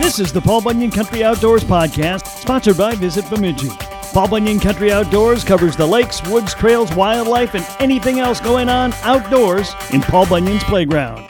This 0.00 0.18
is 0.18 0.32
the 0.32 0.40
Paul 0.40 0.62
Bunyan 0.62 0.90
Country 0.90 1.22
Outdoors 1.22 1.62
Podcast, 1.62 2.26
sponsored 2.26 2.78
by 2.78 2.94
Visit 2.94 3.28
Bemidji. 3.28 3.68
Paul 4.12 4.28
Bunyan 4.28 4.58
Country 4.58 4.90
Outdoors 4.90 5.44
covers 5.44 5.76
the 5.76 5.86
lakes, 5.86 6.26
woods, 6.26 6.54
trails, 6.54 6.92
wildlife, 6.96 7.54
and 7.54 7.64
anything 7.80 8.18
else 8.18 8.40
going 8.40 8.70
on 8.70 8.94
outdoors 9.02 9.74
in 9.92 10.00
Paul 10.00 10.26
Bunyan's 10.26 10.64
playground. 10.64 11.28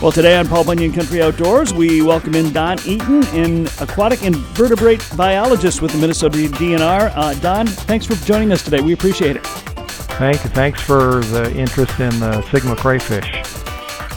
Well, 0.00 0.12
today 0.12 0.36
on 0.36 0.46
Paul 0.46 0.64
Bunyan 0.64 0.92
Country 0.92 1.22
Outdoors, 1.22 1.72
we 1.72 2.02
welcome 2.02 2.34
in 2.34 2.52
Don 2.52 2.78
Eaton, 2.86 3.24
an 3.28 3.66
aquatic 3.80 4.22
invertebrate 4.22 5.02
biologist 5.16 5.80
with 5.80 5.92
the 5.92 5.98
Minnesota 5.98 6.36
DNR. 6.36 7.12
Uh, 7.16 7.34
Don, 7.40 7.66
thanks 7.66 8.04
for 8.04 8.14
joining 8.26 8.52
us 8.52 8.62
today. 8.62 8.82
We 8.82 8.92
appreciate 8.92 9.36
it. 9.36 9.46
Thank. 9.46 10.36
Thanks 10.36 10.80
for 10.80 11.24
the 11.24 11.50
interest 11.56 11.98
in 11.98 12.20
the 12.20 12.42
signal 12.50 12.76
crayfish. 12.76 13.53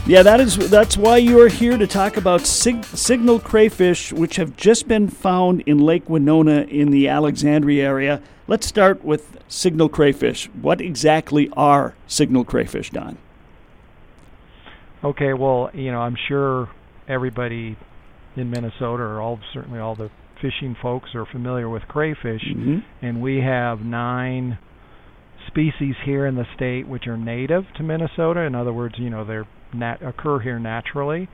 Yeah, 0.07 0.23
that 0.23 0.39
is 0.39 0.55
that's 0.69 0.95
why 0.95 1.17
you 1.17 1.41
are 1.41 1.49
here 1.49 1.77
to 1.77 1.85
talk 1.85 2.15
about 2.15 2.47
sig- 2.47 2.85
signal 2.85 3.41
crayfish, 3.41 4.13
which 4.13 4.37
have 4.37 4.55
just 4.55 4.87
been 4.87 5.09
found 5.09 5.63
in 5.65 5.79
Lake 5.79 6.09
Winona 6.09 6.61
in 6.61 6.91
the 6.91 7.09
Alexandria 7.09 7.83
area. 7.83 8.21
Let's 8.47 8.65
start 8.65 9.03
with 9.03 9.37
signal 9.49 9.89
crayfish. 9.89 10.45
What 10.61 10.79
exactly 10.79 11.49
are 11.57 11.93
signal 12.07 12.45
crayfish, 12.45 12.89
Don? 12.89 13.17
Okay, 15.03 15.33
well, 15.33 15.71
you 15.73 15.91
know, 15.91 15.99
I'm 15.99 16.15
sure 16.29 16.69
everybody 17.09 17.75
in 18.37 18.49
Minnesota, 18.49 19.03
or 19.03 19.19
all 19.19 19.41
certainly 19.53 19.79
all 19.79 19.95
the 19.95 20.09
fishing 20.41 20.77
folks, 20.81 21.15
are 21.15 21.25
familiar 21.25 21.67
with 21.67 21.83
crayfish, 21.89 22.45
mm-hmm. 22.45 22.77
and 23.01 23.21
we 23.21 23.41
have 23.41 23.81
nine 23.81 24.57
species 25.47 25.95
here 26.05 26.25
in 26.25 26.35
the 26.35 26.45
state 26.55 26.87
which 26.87 27.07
are 27.07 27.17
native 27.17 27.65
to 27.75 27.83
Minnesota. 27.83 28.39
In 28.41 28.55
other 28.55 28.71
words, 28.71 28.95
you 28.97 29.09
know, 29.09 29.25
they're 29.25 29.47
nat- 29.73 30.01
occur 30.01 30.39
here 30.39 30.59
naturally. 30.59 31.29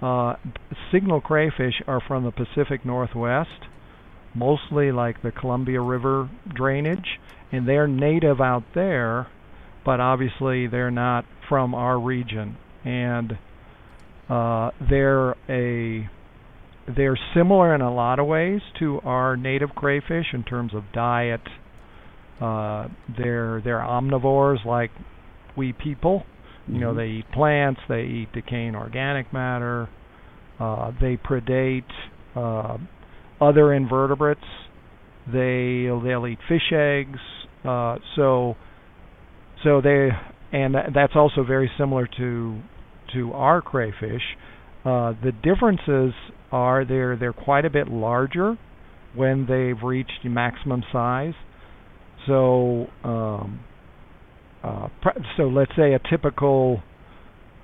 Uh, 0.00 0.34
signal 0.92 1.20
crayfish 1.20 1.82
are 1.86 2.00
from 2.06 2.24
the 2.24 2.30
Pacific 2.30 2.84
Northwest, 2.84 3.66
mostly 4.34 4.92
like 4.92 5.22
the 5.22 5.32
Columbia 5.32 5.80
River 5.80 6.30
drainage, 6.54 7.18
and 7.50 7.68
they're 7.68 7.88
native 7.88 8.40
out 8.40 8.62
there, 8.74 9.26
but 9.84 10.00
obviously 10.00 10.66
they're 10.66 10.90
not 10.90 11.24
from 11.48 11.74
our 11.74 11.98
region. 11.98 12.56
And 12.84 13.38
uh, 14.28 14.70
they're 14.88 15.32
a 15.48 16.08
they're 16.96 17.18
similar 17.34 17.74
in 17.74 17.80
a 17.80 17.92
lot 17.92 18.18
of 18.18 18.26
ways 18.26 18.60
to 18.78 19.00
our 19.00 19.36
native 19.36 19.70
crayfish 19.74 20.26
in 20.32 20.42
terms 20.44 20.74
of 20.74 20.84
diet. 20.92 21.40
Uh, 22.40 22.88
they're 23.18 23.60
they're 23.62 23.80
omnivores 23.80 24.64
like 24.64 24.90
we 25.56 25.72
people, 25.72 26.24
you 26.72 26.80
know, 26.80 26.92
Mhm. 26.92 26.96
they 26.96 27.06
eat 27.08 27.30
plants, 27.32 27.80
they 27.88 28.02
eat 28.02 28.32
decaying 28.32 28.74
organic 28.76 29.32
matter, 29.32 29.88
uh, 30.60 30.90
they 31.00 31.16
predate 31.16 31.84
uh, 32.36 32.76
other 33.40 33.72
invertebrates. 33.72 34.44
They 35.26 35.88
they'll 36.02 36.26
eat 36.26 36.38
fish 36.48 36.72
eggs. 36.72 37.20
Uh, 37.64 37.98
so 38.16 38.56
so 39.62 39.80
they 39.80 40.10
and 40.52 40.74
tha- 40.74 40.90
that's 40.94 41.14
also 41.16 41.42
very 41.42 41.70
similar 41.76 42.06
to 42.18 42.60
to 43.14 43.32
our 43.32 43.60
crayfish. 43.62 44.22
Uh, 44.84 45.12
the 45.22 45.32
differences 45.42 46.14
are 46.52 46.84
they're 46.84 47.16
they're 47.16 47.32
quite 47.32 47.64
a 47.64 47.70
bit 47.70 47.88
larger 47.88 48.56
when 49.14 49.46
they've 49.46 49.82
reached 49.82 50.24
maximum 50.24 50.82
size. 50.92 51.34
So 52.26 52.86
um, 53.04 53.60
uh, 54.62 54.88
so 55.36 55.44
let's 55.44 55.72
say 55.76 55.94
a 55.94 56.00
typical 56.10 56.82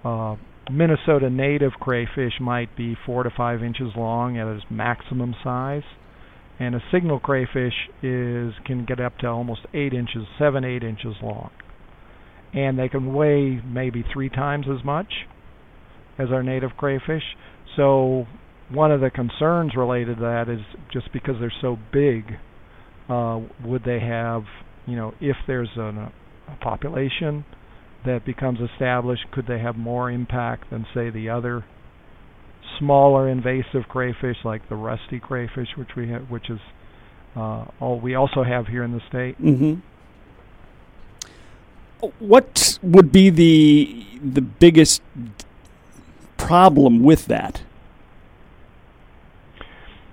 uh, 0.04 0.36
Minnesota 0.70 1.28
native 1.30 1.72
crayfish 1.80 2.34
might 2.40 2.76
be 2.76 2.96
four 3.04 3.22
to 3.22 3.30
five 3.36 3.62
inches 3.62 3.88
long 3.96 4.38
at 4.38 4.46
its 4.46 4.64
maximum 4.70 5.34
size, 5.42 5.82
and 6.58 6.74
a 6.74 6.80
signal 6.92 7.18
crayfish 7.20 7.74
is 8.02 8.54
can 8.64 8.84
get 8.86 9.00
up 9.00 9.18
to 9.18 9.26
almost 9.26 9.60
eight 9.74 9.92
inches, 9.92 10.26
seven 10.38 10.64
eight 10.64 10.82
inches 10.82 11.14
long, 11.22 11.50
and 12.52 12.78
they 12.78 12.88
can 12.88 13.12
weigh 13.12 13.60
maybe 13.64 14.04
three 14.12 14.28
times 14.28 14.66
as 14.70 14.84
much 14.84 15.12
as 16.18 16.28
our 16.30 16.42
native 16.42 16.70
crayfish. 16.76 17.24
So 17.76 18.26
one 18.70 18.92
of 18.92 19.00
the 19.00 19.10
concerns 19.10 19.72
related 19.76 20.16
to 20.16 20.22
that 20.22 20.48
is 20.48 20.60
just 20.92 21.12
because 21.12 21.34
they're 21.40 21.52
so 21.60 21.76
big, 21.92 22.24
uh, 23.08 23.40
would 23.64 23.84
they 23.84 24.00
have, 24.00 24.44
you 24.86 24.96
know, 24.96 25.12
if 25.20 25.36
there's 25.46 25.68
an, 25.76 26.12
population 26.60 27.44
that 28.04 28.24
becomes 28.24 28.60
established, 28.60 29.30
could 29.32 29.46
they 29.46 29.58
have 29.58 29.76
more 29.76 30.10
impact 30.10 30.70
than 30.70 30.86
say 30.94 31.10
the 31.10 31.28
other 31.28 31.64
smaller 32.78 33.28
invasive 33.28 33.88
crayfish 33.88 34.36
like 34.44 34.68
the 34.68 34.74
rusty 34.74 35.18
crayfish, 35.18 35.68
which 35.76 35.90
we 35.96 36.08
have, 36.08 36.30
which 36.30 36.50
is 36.50 36.60
uh, 37.36 37.64
all 37.80 38.00
we 38.00 38.14
also 38.14 38.42
have 38.44 38.66
here 38.68 38.82
in 38.82 38.92
the 38.92 39.00
state. 39.08 39.40
Mm-hmm. 39.40 39.74
What 42.18 42.78
would 42.82 43.10
be 43.10 43.30
the 43.30 44.06
the 44.22 44.42
biggest 44.42 45.02
problem 46.36 47.02
with 47.02 47.26
that? 47.26 47.62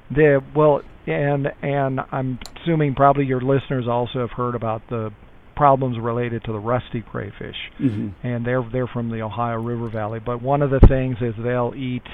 The 0.10 0.42
well, 0.56 0.82
and 1.06 1.52
and 1.62 2.00
I'm 2.12 2.40
assuming 2.62 2.96
probably 2.96 3.26
your 3.26 3.42
listeners 3.42 3.88
also 3.88 4.20
have 4.20 4.32
heard 4.32 4.56
about 4.56 4.88
the 4.90 5.12
problems 5.62 5.96
related 6.02 6.44
to 6.46 6.52
the 6.52 6.60
rusty 6.74 7.02
crayfish, 7.12 7.60
Mm-hmm. 7.80 8.26
and 8.26 8.44
they're 8.48 8.66
they're 8.74 8.88
from 8.96 9.12
the 9.12 9.22
Ohio 9.22 9.60
River 9.62 9.90
Valley. 9.90 10.20
But 10.20 10.42
one 10.42 10.64
of 10.64 10.72
the 10.72 10.80
things 10.94 11.18
is 11.22 11.36
they'll 11.38 11.74
eat 11.76 12.08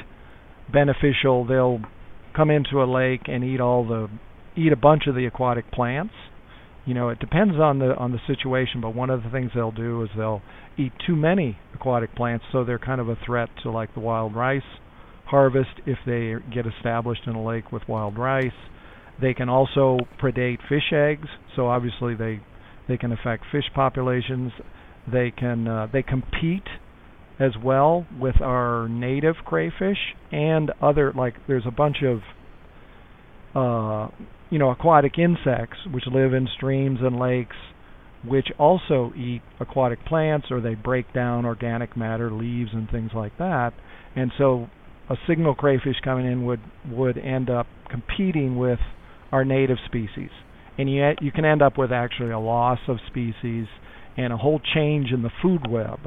beneficial. 0.72 1.46
They'll 1.46 1.80
come 2.36 2.50
into 2.50 2.84
a 2.84 2.88
lake 3.02 3.22
and 3.28 3.44
eat 3.46 3.62
all 3.62 3.88
the 3.88 4.10
eat 4.62 4.74
a 4.74 4.76
bunch 4.76 5.04
of 5.08 5.16
the 5.16 5.26
aquatic 5.26 5.72
plants. 5.72 6.14
You 6.86 6.94
know, 6.94 7.08
it 7.10 7.20
depends 7.20 7.56
on 7.56 7.80
the 7.80 7.96
on 7.96 8.12
the 8.12 8.20
situation, 8.28 8.82
but 8.82 8.94
one 8.94 9.10
of 9.10 9.24
the 9.24 9.30
things 9.30 9.52
they'll 9.56 9.72
do 9.72 10.04
is 10.04 10.10
they'll 10.18 10.42
eat 10.78 10.92
too 11.08 11.16
many 11.16 11.58
aquatic 11.74 12.16
plants, 12.16 12.44
so 12.52 12.66
they're 12.66 12.80
kind 12.92 13.00
of 13.00 13.08
a 13.08 13.18
threat 13.26 13.50
to 13.64 13.72
like 13.72 13.94
the 13.94 14.02
wild 14.02 14.36
rice 14.36 14.70
harvest 15.26 15.76
if 15.86 15.98
they 16.06 16.36
get 16.54 16.66
established 16.66 17.24
in 17.28 17.36
a 17.36 17.44
lake 17.44 17.72
with 17.72 17.84
wild 17.88 18.18
rice. 18.18 18.60
They 19.22 19.34
can 19.34 19.50
also 19.50 19.98
predate 20.22 20.60
fish 20.70 20.94
eggs, 20.94 21.28
so 21.56 21.68
obviously 21.68 22.16
they 22.16 22.40
they 22.88 22.98
can 22.98 23.12
affect 23.12 23.44
fish 23.52 23.66
populations. 23.74 24.52
They 25.12 25.32
can 25.32 25.68
uh, 25.68 25.88
they 25.92 26.04
compete 26.04 26.68
as 27.40 27.52
well 27.64 28.06
with 28.20 28.42
our 28.42 28.88
native 28.90 29.36
crayfish 29.46 30.16
and 30.32 30.72
other 30.82 31.14
like 31.16 31.36
there's 31.48 31.66
a 31.68 31.72
bunch 31.72 31.98
of 32.04 32.20
uh, 33.56 34.12
you 34.50 34.58
know 34.58 34.72
aquatic 34.72 35.14
insects 35.18 35.78
which 35.92 36.04
live 36.08 36.34
in 36.34 36.48
streams 36.56 37.00
and 37.02 37.20
lakes 37.20 37.56
which 38.26 38.48
also 38.58 39.14
eat 39.16 39.42
aquatic 39.60 40.04
plants 40.06 40.48
or 40.50 40.60
they 40.60 40.74
break 40.74 41.14
down 41.14 41.46
organic 41.46 41.96
matter 41.96 42.32
leaves 42.32 42.72
and 42.74 42.90
things 42.90 43.12
like 43.16 43.38
that 43.38 43.72
and 44.16 44.32
so 44.38 44.68
a 45.10 45.16
signal 45.28 45.54
crayfish 45.54 45.98
coming 46.04 46.26
in 46.26 46.44
would 46.44 46.60
would 46.90 47.18
end 47.18 47.50
up 47.50 47.68
competing 47.90 48.58
with 48.58 48.80
our 49.32 49.46
native 49.46 49.78
species 49.86 50.32
and 50.78 50.94
yet 50.94 51.22
you 51.22 51.32
can 51.32 51.46
end 51.46 51.62
up 51.62 51.78
with 51.78 51.92
actually 51.92 52.32
a 52.32 52.40
loss 52.40 52.80
of 52.88 52.98
species 53.08 53.68
and 54.16 54.34
a 54.34 54.38
whole 54.38 54.60
change 54.74 55.12
in 55.12 55.22
the 55.24 55.32
food 55.42 55.68
web 55.70 56.00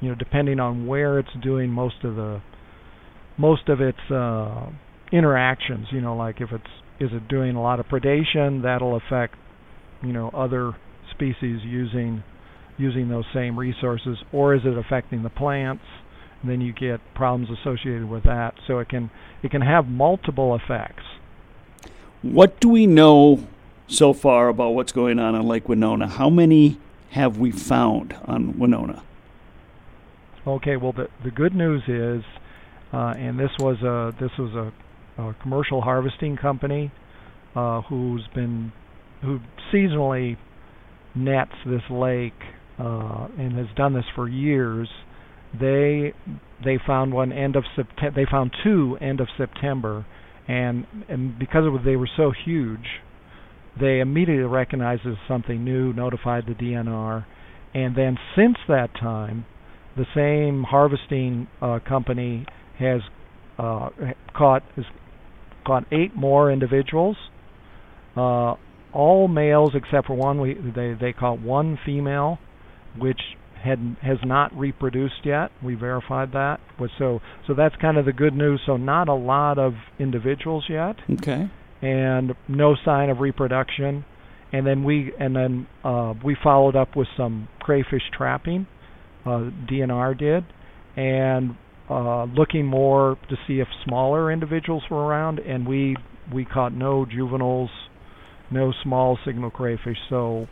you 0.00 0.08
know 0.08 0.14
depending 0.14 0.60
on 0.60 0.86
where 0.86 1.18
it's 1.18 1.34
doing 1.42 1.70
most 1.70 2.04
of 2.04 2.16
the 2.16 2.40
most 3.36 3.68
of 3.68 3.80
its 3.80 4.10
uh 4.10 4.66
interactions 5.12 5.86
you 5.90 6.00
know 6.00 6.14
like 6.14 6.40
if 6.40 6.50
it's 6.52 6.64
is 7.00 7.10
it 7.12 7.26
doing 7.28 7.56
a 7.56 7.62
lot 7.62 7.80
of 7.80 7.86
predation 7.86 8.62
that'll 8.62 8.96
affect 8.96 9.34
you 10.02 10.12
know 10.12 10.30
other 10.34 10.74
species 11.10 11.60
using 11.64 12.22
using 12.80 13.08
those 13.08 13.24
same 13.34 13.58
resources 13.58 14.18
or 14.32 14.54
is 14.54 14.62
it 14.64 14.76
affecting 14.76 15.22
the 15.22 15.30
plants? 15.30 15.84
And 16.40 16.50
then 16.50 16.60
you 16.62 16.72
get 16.72 17.00
problems 17.14 17.50
associated 17.60 18.08
with 18.08 18.24
that. 18.24 18.54
So 18.66 18.78
it 18.78 18.88
can 18.88 19.10
it 19.42 19.50
can 19.50 19.60
have 19.60 19.86
multiple 19.86 20.54
effects. 20.56 21.04
What 22.22 22.60
do 22.60 22.68
we 22.68 22.86
know 22.86 23.46
so 23.90 24.12
far 24.12 24.48
about 24.48 24.70
what's 24.70 24.92
going 24.92 25.18
on 25.18 25.34
on 25.34 25.46
Lake 25.46 25.68
Winona? 25.68 26.08
How 26.08 26.30
many 26.30 26.78
have 27.10 27.38
we 27.38 27.50
found 27.50 28.14
on 28.24 28.58
Winona? 28.58 29.02
Okay, 30.46 30.76
well 30.76 30.92
the 30.92 31.08
the 31.22 31.30
good 31.30 31.54
news 31.54 31.82
is, 31.86 32.24
uh, 32.92 33.14
and 33.18 33.38
this 33.38 33.50
was 33.58 33.82
a 33.82 34.14
this 34.18 34.30
was 34.38 34.54
a, 34.54 35.22
a 35.22 35.34
commercial 35.42 35.82
harvesting 35.82 36.36
company 36.36 36.90
uh, 37.54 37.82
who's 37.82 38.26
been 38.34 38.72
who 39.22 39.40
seasonally 39.72 40.38
nets 41.14 41.52
this 41.66 41.82
lake 41.90 42.40
uh, 42.78 43.28
and 43.36 43.52
has 43.52 43.66
done 43.76 43.92
this 43.92 44.04
for 44.14 44.28
years. 44.28 44.88
They 45.58 46.14
they 46.64 46.78
found 46.86 47.12
one 47.12 47.32
end 47.32 47.56
of 47.56 47.64
September. 47.76 48.14
They 48.14 48.30
found 48.30 48.52
two 48.62 48.96
end 49.00 49.20
of 49.20 49.28
September, 49.36 50.06
and 50.48 50.86
and 51.08 51.38
because 51.38 51.66
of 51.66 51.84
they 51.84 51.96
were 51.96 52.08
so 52.16 52.32
huge, 52.44 52.86
they 53.78 54.00
immediately 54.00 54.44
recognized 54.44 55.02
as 55.06 55.14
something 55.28 55.64
new, 55.64 55.92
notified 55.92 56.44
the 56.46 56.54
DNR, 56.54 57.24
and 57.74 57.96
then 57.96 58.16
since 58.36 58.56
that 58.68 58.94
time, 58.94 59.44
the 59.96 60.06
same 60.14 60.64
harvesting 60.64 61.46
uh, 61.60 61.78
company 61.86 62.46
has 62.78 63.00
uh, 63.58 63.90
caught 64.36 64.62
has 64.76 64.84
caught 65.66 65.84
eight 65.92 66.16
more 66.16 66.50
individuals. 66.50 67.16
Uh, 68.16 68.54
all 68.92 69.28
males 69.28 69.72
except 69.74 70.06
for 70.06 70.14
one. 70.14 70.40
We 70.40 70.54
they 70.54 70.94
they 71.00 71.12
caught 71.12 71.40
one 71.40 71.78
female, 71.84 72.38
which 72.98 73.20
had 73.62 73.96
has 74.02 74.18
not 74.24 74.56
reproduced 74.56 75.24
yet. 75.24 75.50
We 75.62 75.74
verified 75.74 76.32
that. 76.32 76.60
So 76.98 77.20
so 77.46 77.54
that's 77.54 77.76
kind 77.76 77.98
of 77.98 78.04
the 78.04 78.12
good 78.12 78.34
news. 78.34 78.60
So 78.66 78.76
not 78.76 79.08
a 79.08 79.14
lot 79.14 79.58
of 79.58 79.74
individuals 79.98 80.64
yet. 80.68 80.96
Okay. 81.10 81.50
And 81.82 82.34
no 82.48 82.76
sign 82.84 83.10
of 83.10 83.20
reproduction. 83.20 84.04
And 84.52 84.66
then 84.66 84.84
we 84.84 85.12
and 85.18 85.34
then 85.34 85.66
uh, 85.84 86.14
we 86.24 86.36
followed 86.42 86.76
up 86.76 86.96
with 86.96 87.08
some 87.16 87.48
crayfish 87.60 88.02
trapping. 88.16 88.66
Uh, 89.24 89.50
DNR 89.70 90.18
did, 90.18 90.44
and 90.96 91.54
uh, 91.90 92.24
looking 92.24 92.66
more 92.66 93.18
to 93.28 93.36
see 93.46 93.60
if 93.60 93.68
smaller 93.84 94.32
individuals 94.32 94.82
were 94.90 95.06
around. 95.06 95.38
And 95.38 95.68
we 95.68 95.96
we 96.34 96.44
caught 96.44 96.72
no 96.72 97.06
juveniles, 97.06 97.70
no 98.50 98.72
small 98.82 99.18
signal 99.24 99.50
crayfish. 99.50 99.98
So 100.08 100.48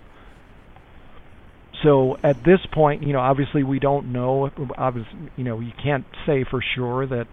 so 1.83 2.17
at 2.23 2.37
this 2.45 2.61
point, 2.73 3.03
you 3.03 3.13
know, 3.13 3.21
obviously 3.21 3.63
we 3.63 3.79
don't 3.79 4.13
know. 4.13 4.51
Obviously, 4.77 5.13
you 5.37 5.45
know, 5.45 5.61
you 5.61 5.73
can't 5.83 6.05
say 6.27 6.45
for 6.49 6.63
sure 6.75 7.07
that 7.07 7.27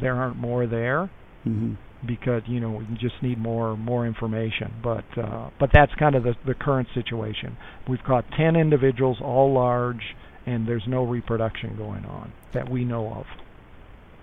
there 0.00 0.14
aren't 0.14 0.36
more 0.36 0.66
there 0.66 1.10
mm-hmm. 1.46 1.74
Because 2.06 2.42
you 2.46 2.60
know 2.60 2.70
we 2.70 2.84
just 2.96 3.22
need 3.22 3.38
more 3.38 3.76
more 3.76 4.06
information. 4.06 4.72
But 4.82 5.04
uh, 5.16 5.50
but 5.58 5.70
that's 5.72 5.94
kind 5.94 6.14
of 6.14 6.22
the 6.22 6.34
the 6.46 6.54
current 6.54 6.88
situation. 6.94 7.56
We've 7.88 8.02
caught 8.04 8.24
ten 8.36 8.56
individuals, 8.56 9.18
all 9.20 9.52
large, 9.52 10.14
and 10.46 10.66
there's 10.66 10.86
no 10.86 11.04
reproduction 11.04 11.76
going 11.76 12.04
on 12.04 12.32
that 12.52 12.68
we 12.68 12.84
know 12.84 13.12
of. 13.12 13.26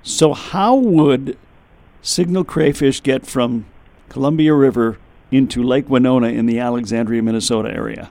So 0.03 0.33
how 0.33 0.75
would 0.75 1.37
signal 2.01 2.43
crayfish 2.43 3.03
get 3.03 3.25
from 3.25 3.65
Columbia 4.09 4.53
River 4.53 4.97
into 5.31 5.63
Lake 5.63 5.89
Winona 5.89 6.27
in 6.27 6.45
the 6.45 6.59
Alexandria, 6.59 7.21
Minnesota 7.21 7.71
area? 7.71 8.09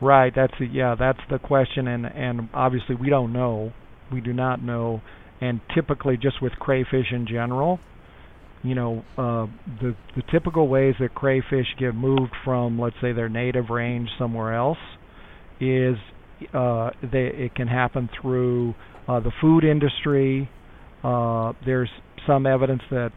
Right. 0.00 0.34
That's 0.34 0.54
the 0.58 0.66
yeah. 0.66 0.94
That's 0.94 1.20
the 1.28 1.38
question, 1.38 1.86
and 1.86 2.06
and 2.06 2.48
obviously 2.54 2.94
we 2.94 3.10
don't 3.10 3.32
know. 3.32 3.72
We 4.10 4.20
do 4.20 4.32
not 4.32 4.62
know, 4.62 5.02
and 5.40 5.60
typically 5.74 6.16
just 6.16 6.42
with 6.42 6.52
crayfish 6.54 7.06
in 7.12 7.26
general, 7.26 7.80
you 8.62 8.74
know, 8.74 9.04
uh, 9.16 9.46
the 9.80 9.94
the 10.16 10.22
typical 10.30 10.68
ways 10.68 10.94
that 11.00 11.14
crayfish 11.14 11.66
get 11.78 11.94
moved 11.94 12.32
from, 12.44 12.78
let's 12.78 12.96
say, 13.00 13.12
their 13.12 13.28
native 13.28 13.70
range 13.70 14.08
somewhere 14.18 14.54
else, 14.54 14.78
is 15.60 15.96
uh, 16.52 16.90
they 17.02 17.30
it 17.34 17.54
can 17.54 17.68
happen 17.68 18.08
through 18.20 18.74
uh, 19.08 19.20
the 19.20 19.32
food 19.40 19.64
industry. 19.64 20.50
Uh, 21.02 21.52
there's 21.64 21.88
some 22.26 22.46
evidence 22.46 22.82
that, 22.90 23.10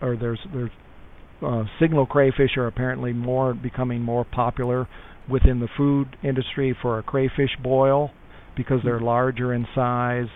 or 0.00 0.16
there's 0.16 0.40
there's 0.52 0.70
uh, 1.42 1.64
signal 1.78 2.06
crayfish 2.06 2.56
are 2.56 2.66
apparently 2.66 3.12
more 3.12 3.52
becoming 3.52 4.00
more 4.00 4.24
popular 4.24 4.88
within 5.28 5.60
the 5.60 5.68
food 5.76 6.16
industry 6.22 6.74
for 6.80 6.98
a 6.98 7.02
crayfish 7.02 7.50
boil 7.62 8.10
because 8.56 8.80
they're 8.84 9.00
larger 9.00 9.52
in 9.52 9.66
size. 9.74 10.28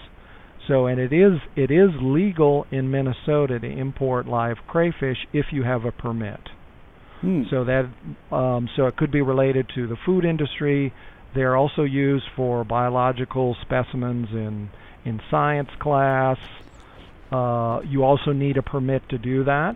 So 0.71 0.87
and 0.87 1.01
it 1.01 1.13
is 1.13 1.41
it 1.57 1.73
is 1.73 1.91
legal 2.01 2.65
in 2.71 2.93
Minnesota 2.93 3.59
to 3.59 3.67
import 3.67 4.29
live 4.29 4.59
crayfish 4.69 5.19
if 5.33 5.47
you 5.51 5.65
have 5.65 5.85
a 5.85 5.91
permit. 5.91 6.41
Hmm. 7.23 7.43
So 7.51 7.65
that 7.65 7.91
um, 8.35 8.69
so 8.77 8.87
it 8.87 8.97
could 8.97 9.11
be 9.11 9.21
related 9.21 9.67
to 9.75 9.89
the 9.89 9.97
food 10.07 10.25
industry. 10.25 10.93
They're 11.35 11.57
also 11.57 11.83
used 11.83 12.27
for 12.37 12.63
biological 12.65 13.57
specimens 13.63 14.29
in 14.31 14.71
in 15.05 15.21
science 15.29 15.71
class. 15.81 16.39
Uh, 17.33 17.81
you 17.85 18.05
also 18.05 18.33
need 18.33 18.57
a 18.57 18.63
permit 18.63 19.03
to 19.09 19.19
do 19.19 19.43
that. 19.45 19.75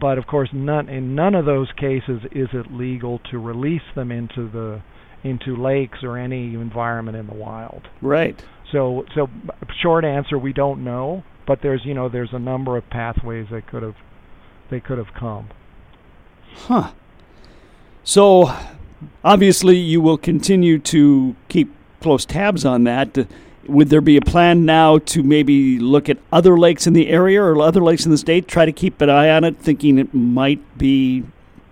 But 0.00 0.16
of 0.16 0.26
course, 0.26 0.48
none 0.54 0.88
in 0.88 1.14
none 1.14 1.34
of 1.34 1.44
those 1.44 1.68
cases 1.76 2.22
is 2.32 2.48
it 2.54 2.72
legal 2.72 3.20
to 3.30 3.38
release 3.38 3.82
them 3.94 4.10
into 4.10 4.48
the 4.48 4.80
into 5.24 5.56
lakes 5.56 6.02
or 6.02 6.18
any 6.18 6.54
environment 6.54 7.16
in 7.16 7.26
the 7.26 7.34
wild. 7.34 7.88
Right. 8.00 8.42
So 8.70 9.04
so 9.14 9.28
short 9.80 10.04
answer, 10.04 10.38
we 10.38 10.52
don't 10.52 10.84
know, 10.84 11.24
but 11.46 11.62
there's 11.62 11.84
you 11.84 11.94
know 11.94 12.08
there's 12.08 12.32
a 12.32 12.38
number 12.38 12.76
of 12.76 12.88
pathways 12.90 13.46
they 13.50 13.60
could 13.60 13.82
have 13.82 13.96
they 14.70 14.80
could 14.80 14.98
have 14.98 15.14
come. 15.14 15.48
Huh. 16.54 16.92
So 18.04 18.54
obviously 19.24 19.76
you 19.76 20.00
will 20.00 20.18
continue 20.18 20.78
to 20.78 21.36
keep 21.48 21.72
close 22.00 22.24
tabs 22.24 22.64
on 22.64 22.84
that 22.84 23.26
would 23.68 23.90
there 23.90 24.00
be 24.00 24.16
a 24.16 24.20
plan 24.20 24.64
now 24.64 24.98
to 24.98 25.22
maybe 25.22 25.78
look 25.78 26.08
at 26.08 26.18
other 26.32 26.58
lakes 26.58 26.86
in 26.86 26.92
the 26.92 27.08
area 27.08 27.42
or 27.42 27.60
other 27.60 27.82
lakes 27.82 28.04
in 28.04 28.10
the 28.10 28.18
state, 28.18 28.48
try 28.48 28.64
to 28.64 28.72
keep 28.72 29.00
an 29.00 29.08
eye 29.08 29.30
on 29.30 29.44
it, 29.44 29.56
thinking 29.58 29.98
it 29.98 30.12
might 30.12 30.78
be 30.78 31.22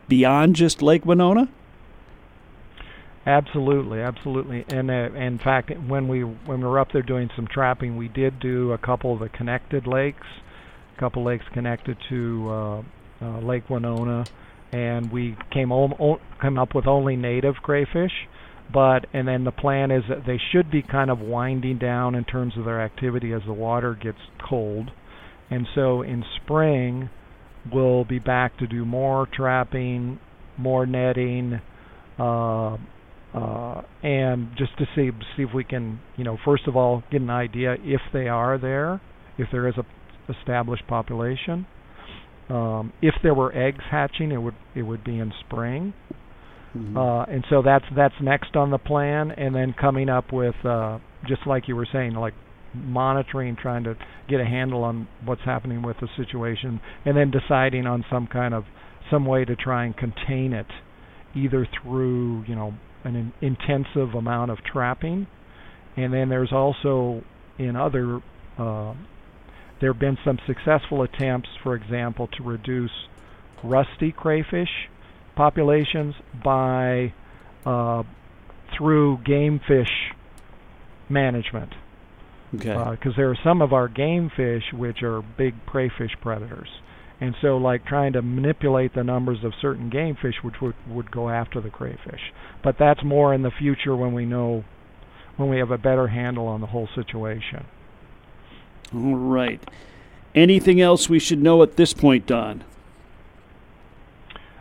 beyond 0.08 0.56
just 0.56 0.82
Lake 0.82 1.05
Winona? 1.05 1.49
Absolutely, 3.26 4.00
absolutely. 4.00 4.64
And 4.69 4.90
uh, 4.90 5.12
in 5.14 5.38
fact, 5.38 5.70
when 5.87 6.08
we 6.08 6.22
when 6.22 6.61
we 6.61 6.67
were 6.67 6.78
up 6.81 6.88
there 6.93 7.02
doing 7.02 7.28
some 7.37 7.46
trapping, 7.46 7.96
we 7.96 8.08
did 8.08 8.40
do 8.40 8.72
a 8.72 8.78
couple 8.78 9.12
of 9.12 9.20
the 9.20 9.28
connected 9.28 9.87
lakes, 9.87 10.26
a 10.96 11.00
couple 11.00 11.22
lakes 11.25 11.44
connected 11.52 11.99
to 12.08 12.49
uh, 12.50 12.82
uh, 13.22 13.38
Lake 13.40 13.69
Winona, 13.69 14.26
and 14.72 15.12
we 15.12 15.37
came 15.52 15.70
om- 15.70 16.19
came 16.40 16.58
up 16.58 16.75
with 16.75 16.87
only 16.87 17.17
native 17.17 17.56
crayfish 17.62 18.12
but 18.72 19.05
and 19.12 19.26
then 19.26 19.43
the 19.43 19.50
plan 19.50 19.90
is 19.90 20.05
that 20.08 20.25
they 20.26 20.38
should 20.52 20.70
be 20.70 20.81
kind 20.81 21.11
of 21.11 21.19
winding 21.19 21.76
down 21.76 22.14
in 22.14 22.23
terms 22.25 22.56
of 22.56 22.64
their 22.64 22.81
activity 22.81 23.32
as 23.32 23.43
the 23.44 23.52
water 23.52 23.94
gets 24.00 24.19
cold. 24.49 24.93
And 25.50 25.66
so 25.75 26.02
in 26.02 26.25
spring 26.37 27.11
we'll 27.73 28.05
be 28.05 28.19
back 28.20 28.56
to 28.58 28.66
do 28.66 28.84
more 28.84 29.26
trapping, 29.32 30.20
more 30.56 30.87
netting, 30.87 31.61
uh, 32.19 32.76
uh, 33.34 33.82
and 34.02 34.48
just 34.58 34.76
to 34.78 34.86
see 34.96 35.10
see 35.36 35.44
if 35.44 35.50
we 35.54 35.64
can, 35.64 36.00
you 36.16 36.24
know, 36.24 36.36
first 36.44 36.66
of 36.66 36.76
all 36.76 37.02
get 37.10 37.20
an 37.20 37.30
idea 37.30 37.76
if 37.80 38.00
they 38.12 38.28
are 38.28 38.58
there, 38.58 39.00
if 39.38 39.48
there 39.52 39.68
is 39.68 39.74
a 39.76 39.84
established 40.30 40.86
population. 40.86 41.66
Um, 42.48 42.92
if 43.00 43.14
there 43.22 43.34
were 43.34 43.54
eggs 43.56 43.84
hatching, 43.90 44.32
it 44.32 44.38
would 44.38 44.54
it 44.74 44.82
would 44.82 45.04
be 45.04 45.18
in 45.18 45.32
spring. 45.46 45.94
Mm-hmm. 46.76 46.96
Uh, 46.96 47.24
and 47.24 47.44
so 47.48 47.62
that's 47.62 47.84
that's 47.96 48.14
next 48.20 48.56
on 48.56 48.70
the 48.70 48.78
plan, 48.78 49.30
and 49.30 49.54
then 49.54 49.74
coming 49.78 50.08
up 50.08 50.32
with 50.32 50.54
uh, 50.64 50.98
just 51.28 51.46
like 51.46 51.68
you 51.68 51.76
were 51.76 51.86
saying, 51.92 52.14
like 52.14 52.34
monitoring, 52.74 53.56
trying 53.60 53.84
to 53.84 53.94
get 54.28 54.40
a 54.40 54.44
handle 54.44 54.84
on 54.84 55.08
what's 55.24 55.42
happening 55.44 55.82
with 55.82 55.96
the 56.00 56.08
situation, 56.16 56.80
and 57.04 57.16
then 57.16 57.30
deciding 57.30 57.87
on 57.87 58.04
some 58.10 58.26
kind 58.26 58.54
of 58.54 58.64
some 59.10 59.26
way 59.26 59.44
to 59.44 59.56
try 59.56 59.84
and 59.84 59.96
contain 59.96 60.52
it, 60.52 60.66
either 61.34 61.68
through 61.82 62.44
you 62.49 62.54
know 62.54 62.75
an 63.04 63.33
intensive 63.40 64.14
amount 64.14 64.50
of 64.50 64.59
trapping, 64.64 65.26
and 65.97 66.12
then 66.12 66.28
there's 66.28 66.52
also 66.52 67.23
in 67.59 67.76
other 67.76 68.21
uh, 68.59 68.95
there 69.80 69.92
have 69.92 70.00
been 70.00 70.19
some 70.25 70.38
successful 70.47 71.02
attempts, 71.02 71.49
for 71.62 71.75
example, 71.75 72.28
to 72.37 72.42
reduce 72.42 72.90
rusty 73.64 74.12
crayfish 74.12 74.69
populations 75.35 76.14
by 76.45 77.12
uh, 77.64 78.02
through 78.76 79.19
game 79.25 79.61
fish 79.66 80.12
management. 81.09 81.73
Okay. 82.54 82.75
Because 82.90 83.12
uh, 83.14 83.16
there 83.16 83.30
are 83.30 83.38
some 83.42 83.62
of 83.62 83.73
our 83.73 83.88
game 83.88 84.30
fish 84.37 84.64
which 84.73 85.02
are 85.02 85.23
big 85.23 85.54
prey 85.66 85.90
fish 85.97 86.11
predators, 86.21 86.69
and 87.20 87.34
so 87.40 87.56
like 87.56 87.84
trying 87.84 88.12
to 88.14 88.22
manipulate 88.22 88.94
the 88.94 89.04
numbers 89.04 89.44
of 89.44 89.52
certain 89.60 89.90
game 89.90 90.16
fish 90.20 90.36
which 90.42 90.60
would 90.60 90.74
would 90.88 91.10
go 91.10 91.28
after 91.28 91.60
the 91.60 91.70
crayfish. 91.70 92.32
But 92.62 92.76
that's 92.78 93.02
more 93.04 93.34
in 93.34 93.42
the 93.42 93.50
future 93.50 93.94
when 93.94 94.12
we 94.12 94.24
know 94.24 94.64
when 95.36 95.48
we 95.48 95.58
have 95.58 95.70
a 95.70 95.78
better 95.78 96.08
handle 96.08 96.46
on 96.46 96.60
the 96.60 96.68
whole 96.68 96.88
situation. 96.94 97.66
All 98.94 99.16
right. 99.16 99.62
Anything 100.34 100.80
else 100.80 101.08
we 101.08 101.18
should 101.18 101.42
know 101.42 101.62
at 101.62 101.76
this 101.76 101.92
point, 101.92 102.26
Don? 102.26 102.64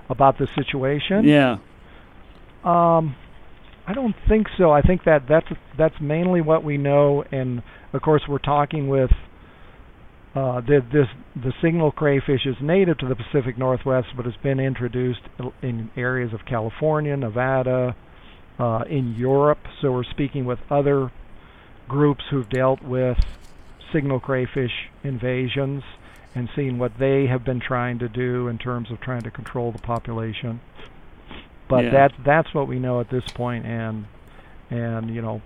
about 0.10 0.38
the 0.38 0.48
situation. 0.56 1.24
Yeah. 1.24 1.58
Um, 2.64 3.16
I 3.88 3.94
don't 3.94 4.16
think 4.28 4.48
so. 4.58 4.72
I 4.72 4.82
think 4.82 5.04
that 5.06 5.28
that's 5.28 5.48
that's 5.78 5.96
mainly 6.02 6.42
what 6.42 6.64
we 6.64 6.78
know, 6.78 7.24
and 7.32 7.64
of 7.94 8.02
course 8.02 8.24
we're 8.28 8.40
talking 8.40 8.90
with 8.90 9.12
uh, 10.40 10.62
the 10.62 10.82
this 10.94 11.08
the 11.36 11.54
signal 11.62 11.92
crayfish 11.92 12.46
is 12.46 12.56
native 12.62 12.98
to 13.00 13.08
the 13.08 13.16
Pacific 13.16 13.58
Northwest, 13.58 14.08
but 14.16 14.26
it's 14.26 14.38
been 14.38 14.60
introduced 14.60 15.22
in 15.62 15.92
areas 15.98 16.34
of 16.34 16.46
California, 16.46 17.18
Nevada, 17.18 17.94
uh, 18.58 18.84
in 18.90 19.16
Europe. 19.16 19.60
So 19.82 19.92
we're 19.92 20.04
speaking 20.06 20.46
with 20.46 20.60
other 20.70 21.12
groups 21.90 22.24
who've 22.30 22.50
dealt 22.50 22.82
with 22.82 23.18
signal 23.92 24.20
crayfish 24.22 24.72
invasions 25.04 25.84
and 26.36 26.48
seeing 26.56 26.78
what 26.78 26.98
they 27.00 27.26
have 27.28 27.44
been 27.44 27.60
trying 27.60 28.00
to 28.00 28.08
do 28.08 28.48
in 28.48 28.58
terms 28.58 28.92
of 28.92 29.02
trying 29.02 29.24
to 29.24 29.32
control 29.32 29.74
the 29.74 29.80
population. 29.80 30.62
But 31.68 31.86
yeah. 31.86 31.92
that's 31.92 32.14
that's 32.26 32.54
what 32.54 32.68
we 32.70 32.80
know 32.80 33.02
at 33.02 33.10
this 33.10 33.26
point, 33.34 33.66
and 33.66 34.06
and 34.70 35.14
you 35.14 35.22
know, 35.22 35.42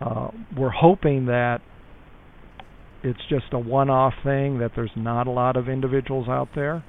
uh, 0.00 0.30
we're 0.56 0.70
hoping 0.70 1.26
that 1.26 1.62
it's 3.02 3.24
just 3.28 3.52
a 3.52 3.58
one-off 3.58 4.14
thing 4.22 4.58
that 4.58 4.74
there's 4.74 4.94
not 4.96 5.26
a 5.26 5.30
lot 5.30 5.56
of 5.56 5.68
individuals 5.68 6.28
out 6.28 6.48
there. 6.54 6.82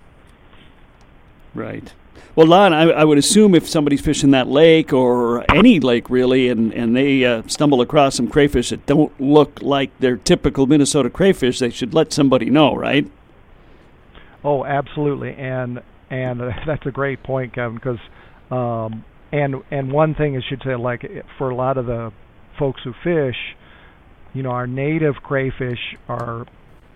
Right. 1.55 1.93
Well, 2.36 2.48
Don, 2.48 2.74
I, 2.74 2.89
I 2.89 3.03
would 3.03 3.17
assume 3.17 3.53
if 3.53 3.67
somebody's 3.67 4.01
fishing 4.01 4.32
that 4.32 4.48
lake 4.48 4.91
or 4.91 5.46
any 5.53 5.79
lake 5.79 6.10
really, 6.10 6.50
and 6.50 6.74
and 6.74 6.96
they 6.96 7.25
uh, 7.25 7.43
stumble 7.48 7.82
across 7.82 8.15
some 8.15 8.27
crayfish 8.27 8.70
that 8.70 8.86
don't 8.86 9.20
look 9.22 9.62
like 9.62 9.98
their 10.00 10.17
typical 10.17 10.65
Minnesota 10.65 11.10
crayfish, 11.10 11.60
they 11.60 11.70
should 11.70 11.93
let 11.93 12.12
somebody 12.12 12.50
know, 12.50 12.75
right? 12.75 13.10
Oh, 14.43 14.65
absolutely, 14.65 15.34
and 15.36 15.82
and 16.10 16.39
that's 16.65 16.86
a 16.86 16.91
great 16.91 17.22
point, 17.24 17.53
Kevin, 17.53 17.75
because 17.75 18.00
um, 18.51 19.03
and 19.32 19.55
and 19.70 19.91
one 19.91 20.15
thing 20.15 20.36
I 20.36 20.41
should 20.48 20.62
say, 20.63 20.75
like 20.75 21.05
for 21.38 21.50
a 21.50 21.55
lot 21.55 21.77
of 21.77 21.86
the 21.86 22.12
folks 22.58 22.82
who 22.84 22.93
fish, 23.03 23.38
you 24.33 24.43
know, 24.43 24.49
our 24.49 24.67
native 24.67 25.15
crayfish 25.23 25.79
are 26.07 26.45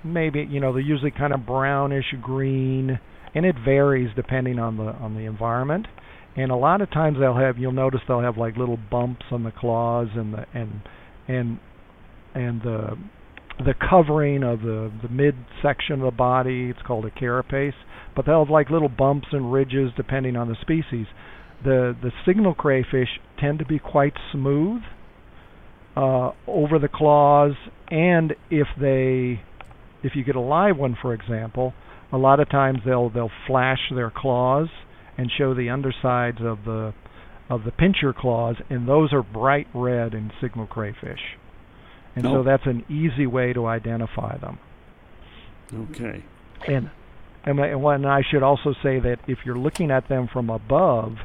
maybe 0.03 0.47
you 0.49 0.59
know 0.59 0.73
they're 0.73 0.81
usually 0.81 1.11
kind 1.11 1.33
of 1.33 1.45
brownish 1.45 2.05
green 2.21 2.99
and 3.33 3.45
it 3.45 3.55
varies 3.63 4.09
depending 4.15 4.59
on 4.59 4.77
the 4.77 4.83
on 4.83 5.15
the 5.15 5.21
environment. 5.21 5.87
And 6.35 6.51
a 6.51 6.55
lot 6.55 6.81
of 6.81 6.91
times 6.91 7.17
they'll 7.19 7.37
have 7.37 7.57
you'll 7.57 7.71
notice 7.71 8.01
they'll 8.07 8.21
have 8.21 8.37
like 8.37 8.57
little 8.57 8.77
bumps 8.77 9.25
on 9.31 9.43
the 9.43 9.51
claws 9.51 10.07
and 10.15 10.33
the 10.33 10.45
and 10.53 10.81
and 11.27 11.59
and 12.33 12.61
the 12.61 12.97
the 13.59 13.73
covering 13.89 14.43
of 14.43 14.61
the 14.61 14.91
the 15.01 15.09
mid 15.09 15.35
section 15.61 16.01
of 16.01 16.11
the 16.11 16.17
body. 16.17 16.69
It's 16.69 16.81
called 16.85 17.05
a 17.05 17.11
carapace, 17.11 17.73
but 18.15 18.25
they'll 18.25 18.45
have 18.45 18.51
like 18.51 18.69
little 18.69 18.89
bumps 18.89 19.27
and 19.31 19.51
ridges 19.51 19.91
depending 19.95 20.35
on 20.35 20.47
the 20.47 20.55
species. 20.61 21.07
The 21.63 21.95
the 22.01 22.11
signal 22.25 22.53
crayfish 22.53 23.19
tend 23.39 23.59
to 23.59 23.65
be 23.65 23.79
quite 23.79 24.13
smooth 24.31 24.81
uh, 25.97 26.31
over 26.45 26.77
the 26.77 26.87
claws, 26.87 27.53
and 27.89 28.35
if 28.51 28.67
they 28.79 29.41
if 30.03 30.15
you 30.15 30.23
get 30.23 30.35
a 30.35 30.41
live 30.41 30.77
one, 30.77 30.95
for 31.01 31.13
example, 31.13 31.73
a 32.11 32.17
lot 32.17 32.39
of 32.39 32.49
times 32.49 32.79
they'll 32.85 33.09
they'll 33.09 33.31
flash 33.47 33.79
their 33.93 34.11
claws 34.11 34.67
and 35.17 35.31
show 35.35 35.55
the 35.55 35.69
undersides 35.71 36.37
of 36.39 36.65
the 36.65 36.93
of 37.49 37.63
the 37.63 37.71
pincher 37.71 38.13
claws, 38.13 38.57
and 38.69 38.87
those 38.87 39.11
are 39.11 39.23
bright 39.23 39.67
red 39.73 40.13
in 40.13 40.31
signal 40.39 40.67
crayfish. 40.67 41.37
And 42.15 42.25
so 42.25 42.43
that's 42.43 42.65
an 42.65 42.83
easy 42.89 43.27
way 43.27 43.53
to 43.53 43.67
identify 43.67 44.37
them. 44.37 44.57
Okay. 45.73 46.23
And 46.67 46.89
and, 47.43 47.59
and 47.59 48.07
I 48.07 48.21
should 48.29 48.43
also 48.43 48.73
say 48.83 48.99
that 48.99 49.17
if 49.27 49.39
you're 49.45 49.57
looking 49.57 49.89
at 49.89 50.09
them 50.09 50.27
from 50.31 50.49
above, 50.49 51.17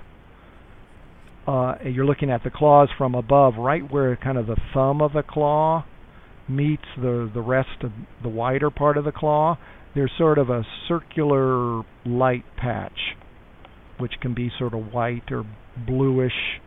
uh, 1.46 1.74
you're 1.84 2.04
looking 2.04 2.30
at 2.30 2.44
the 2.44 2.50
claws 2.50 2.88
from 2.96 3.14
above, 3.14 3.54
right 3.56 3.82
where 3.90 4.16
kind 4.16 4.38
of 4.38 4.46
the 4.46 4.56
thumb 4.72 5.00
of 5.00 5.12
the 5.12 5.22
claw 5.22 5.84
meets 6.48 6.84
the 6.96 7.30
the 7.32 7.40
rest 7.40 7.82
of 7.82 7.92
the 8.22 8.28
wider 8.28 8.70
part 8.70 8.96
of 8.96 9.04
the 9.04 9.12
claw 9.12 9.56
there's 9.94 10.10
sort 10.16 10.38
of 10.38 10.48
a 10.48 10.62
circular 10.88 11.82
light 12.04 12.44
patch, 12.56 13.16
which 13.98 14.12
can 14.20 14.34
be 14.34 14.50
sort 14.58 14.74
of 14.74 14.92
white 14.92 15.30
or 15.30 15.44
bluish, 15.86 16.60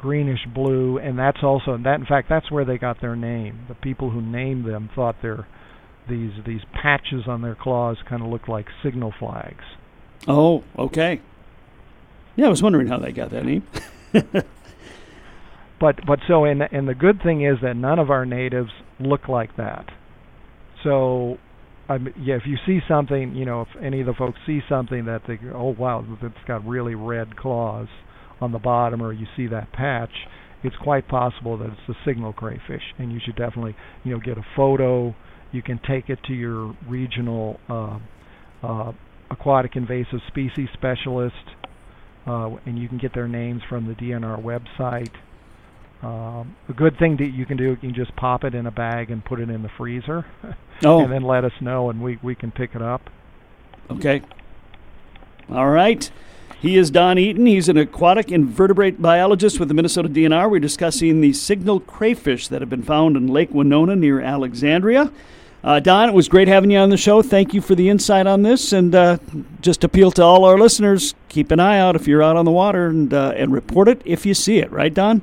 greenish 0.00 0.46
blue, 0.54 0.98
and 0.98 1.18
that's 1.18 1.42
also 1.42 1.76
that. 1.76 2.00
In 2.00 2.06
fact, 2.06 2.28
that's 2.28 2.50
where 2.50 2.64
they 2.64 2.78
got 2.78 3.00
their 3.00 3.16
name. 3.16 3.66
The 3.68 3.74
people 3.74 4.10
who 4.10 4.20
named 4.20 4.64
them 4.64 4.90
thought 4.94 5.16
their 5.22 5.46
these 6.08 6.32
these 6.46 6.62
patches 6.72 7.24
on 7.26 7.42
their 7.42 7.56
claws 7.56 7.96
kind 8.08 8.22
of 8.22 8.28
looked 8.28 8.48
like 8.48 8.66
signal 8.82 9.12
flags. 9.18 9.64
Oh, 10.28 10.64
okay. 10.78 11.20
Yeah, 12.36 12.46
I 12.46 12.48
was 12.48 12.62
wondering 12.62 12.86
how 12.88 12.98
they 12.98 13.12
got 13.12 13.30
that 13.30 13.44
name. 13.44 13.66
but 15.80 15.96
but 16.06 16.18
so 16.26 16.44
and 16.44 16.62
and 16.62 16.88
the 16.88 16.94
good 16.94 17.22
thing 17.22 17.44
is 17.44 17.58
that 17.62 17.74
none 17.74 17.98
of 17.98 18.10
our 18.10 18.24
natives 18.24 18.70
look 18.98 19.28
like 19.28 19.56
that. 19.56 19.86
So 20.84 21.38
yeah, 21.88 22.36
if 22.36 22.42
you 22.46 22.56
see 22.66 22.80
something, 22.88 23.34
you 23.34 23.44
know, 23.44 23.62
if 23.62 23.68
any 23.82 24.00
of 24.00 24.06
the 24.06 24.14
folks 24.14 24.38
see 24.46 24.60
something 24.68 25.06
that 25.06 25.22
they 25.26 25.38
oh 25.52 25.74
wow, 25.76 26.04
it's 26.22 26.34
got 26.46 26.64
really 26.66 26.94
red 26.94 27.36
claws 27.36 27.88
on 28.40 28.52
the 28.52 28.58
bottom, 28.58 29.02
or 29.02 29.12
you 29.12 29.26
see 29.36 29.46
that 29.48 29.72
patch, 29.72 30.12
it's 30.62 30.76
quite 30.76 31.08
possible 31.08 31.58
that 31.58 31.66
it's 31.66 31.88
a 31.88 31.94
signal 32.04 32.32
crayfish, 32.32 32.82
and 32.98 33.12
you 33.12 33.20
should 33.24 33.36
definitely, 33.36 33.74
you 34.04 34.12
know, 34.12 34.20
get 34.20 34.38
a 34.38 34.44
photo. 34.56 35.14
You 35.52 35.62
can 35.62 35.80
take 35.86 36.08
it 36.08 36.20
to 36.26 36.32
your 36.32 36.74
regional 36.88 37.58
uh, 37.68 37.98
uh, 38.62 38.92
aquatic 39.30 39.74
invasive 39.74 40.20
species 40.28 40.68
specialist, 40.74 41.34
uh, 42.26 42.56
and 42.66 42.78
you 42.78 42.88
can 42.88 42.98
get 42.98 43.14
their 43.14 43.28
names 43.28 43.62
from 43.68 43.86
the 43.86 43.94
DNR 43.94 44.42
website. 44.42 45.12
Um, 46.02 46.56
a 46.68 46.72
good 46.72 46.98
thing 46.98 47.16
that 47.18 47.28
you 47.28 47.44
can 47.44 47.56
do, 47.56 47.64
you 47.64 47.76
can 47.76 47.94
just 47.94 48.14
pop 48.16 48.44
it 48.44 48.54
in 48.54 48.66
a 48.66 48.70
bag 48.70 49.10
and 49.10 49.22
put 49.24 49.38
it 49.38 49.50
in 49.50 49.62
the 49.62 49.68
freezer, 49.76 50.24
oh. 50.84 51.00
and 51.02 51.12
then 51.12 51.22
let 51.22 51.44
us 51.44 51.52
know, 51.60 51.90
and 51.90 52.02
we 52.02 52.18
we 52.22 52.34
can 52.34 52.50
pick 52.50 52.74
it 52.74 52.82
up. 52.82 53.10
Okay. 53.90 54.22
All 55.50 55.68
right. 55.68 56.10
He 56.60 56.76
is 56.76 56.90
Don 56.90 57.18
Eaton. 57.18 57.46
He's 57.46 57.68
an 57.70 57.78
aquatic 57.78 58.30
invertebrate 58.30 59.00
biologist 59.00 59.58
with 59.58 59.68
the 59.68 59.74
Minnesota 59.74 60.10
DNR. 60.10 60.50
We're 60.50 60.60
discussing 60.60 61.22
the 61.22 61.32
signal 61.32 61.80
crayfish 61.80 62.48
that 62.48 62.60
have 62.60 62.68
been 62.68 62.82
found 62.82 63.16
in 63.16 63.28
Lake 63.28 63.50
Winona 63.50 63.96
near 63.96 64.20
Alexandria. 64.20 65.10
Uh, 65.62 65.78
Don, 65.78 66.08
it 66.08 66.14
was 66.14 66.28
great 66.28 66.48
having 66.48 66.70
you 66.70 66.78
on 66.78 66.88
the 66.88 66.96
show. 66.96 67.20
Thank 67.20 67.52
you 67.52 67.60
for 67.60 67.74
the 67.74 67.88
insight 67.88 68.26
on 68.26 68.42
this, 68.42 68.72
and 68.72 68.94
uh, 68.94 69.18
just 69.60 69.84
appeal 69.84 70.10
to 70.12 70.22
all 70.22 70.44
our 70.44 70.58
listeners: 70.58 71.14
keep 71.28 71.50
an 71.50 71.60
eye 71.60 71.78
out 71.78 71.96
if 71.96 72.08
you're 72.08 72.22
out 72.22 72.36
on 72.36 72.44
the 72.44 72.50
water, 72.50 72.86
and 72.86 73.12
uh, 73.12 73.34
and 73.36 73.52
report 73.52 73.88
it 73.88 74.00
if 74.04 74.24
you 74.24 74.32
see 74.32 74.58
it. 74.58 74.70
Right, 74.72 74.92
Don? 74.92 75.22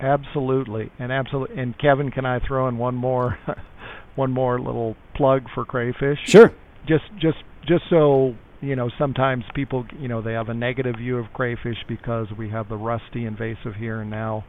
Absolutely, 0.00 0.90
and 0.98 1.12
absolutely. 1.12 1.58
And 1.58 1.76
Kevin, 1.78 2.10
can 2.10 2.26
I 2.26 2.40
throw 2.40 2.68
in 2.68 2.78
one 2.78 2.94
more, 2.94 3.38
one 4.16 4.32
more 4.32 4.60
little 4.60 4.96
plug 5.14 5.46
for 5.54 5.64
crayfish? 5.64 6.18
Sure. 6.24 6.52
Just, 6.86 7.04
just, 7.20 7.38
just 7.66 7.84
so 7.88 8.34
you 8.62 8.76
know, 8.76 8.90
sometimes 8.96 9.44
people, 9.54 9.84
you 9.98 10.08
know, 10.08 10.22
they 10.22 10.32
have 10.32 10.48
a 10.48 10.54
negative 10.54 10.96
view 10.96 11.18
of 11.18 11.32
crayfish 11.32 11.78
because 11.88 12.28
we 12.38 12.48
have 12.48 12.68
the 12.68 12.76
rusty 12.76 13.26
invasive 13.26 13.74
here 13.74 14.00
and 14.00 14.10
now. 14.10 14.44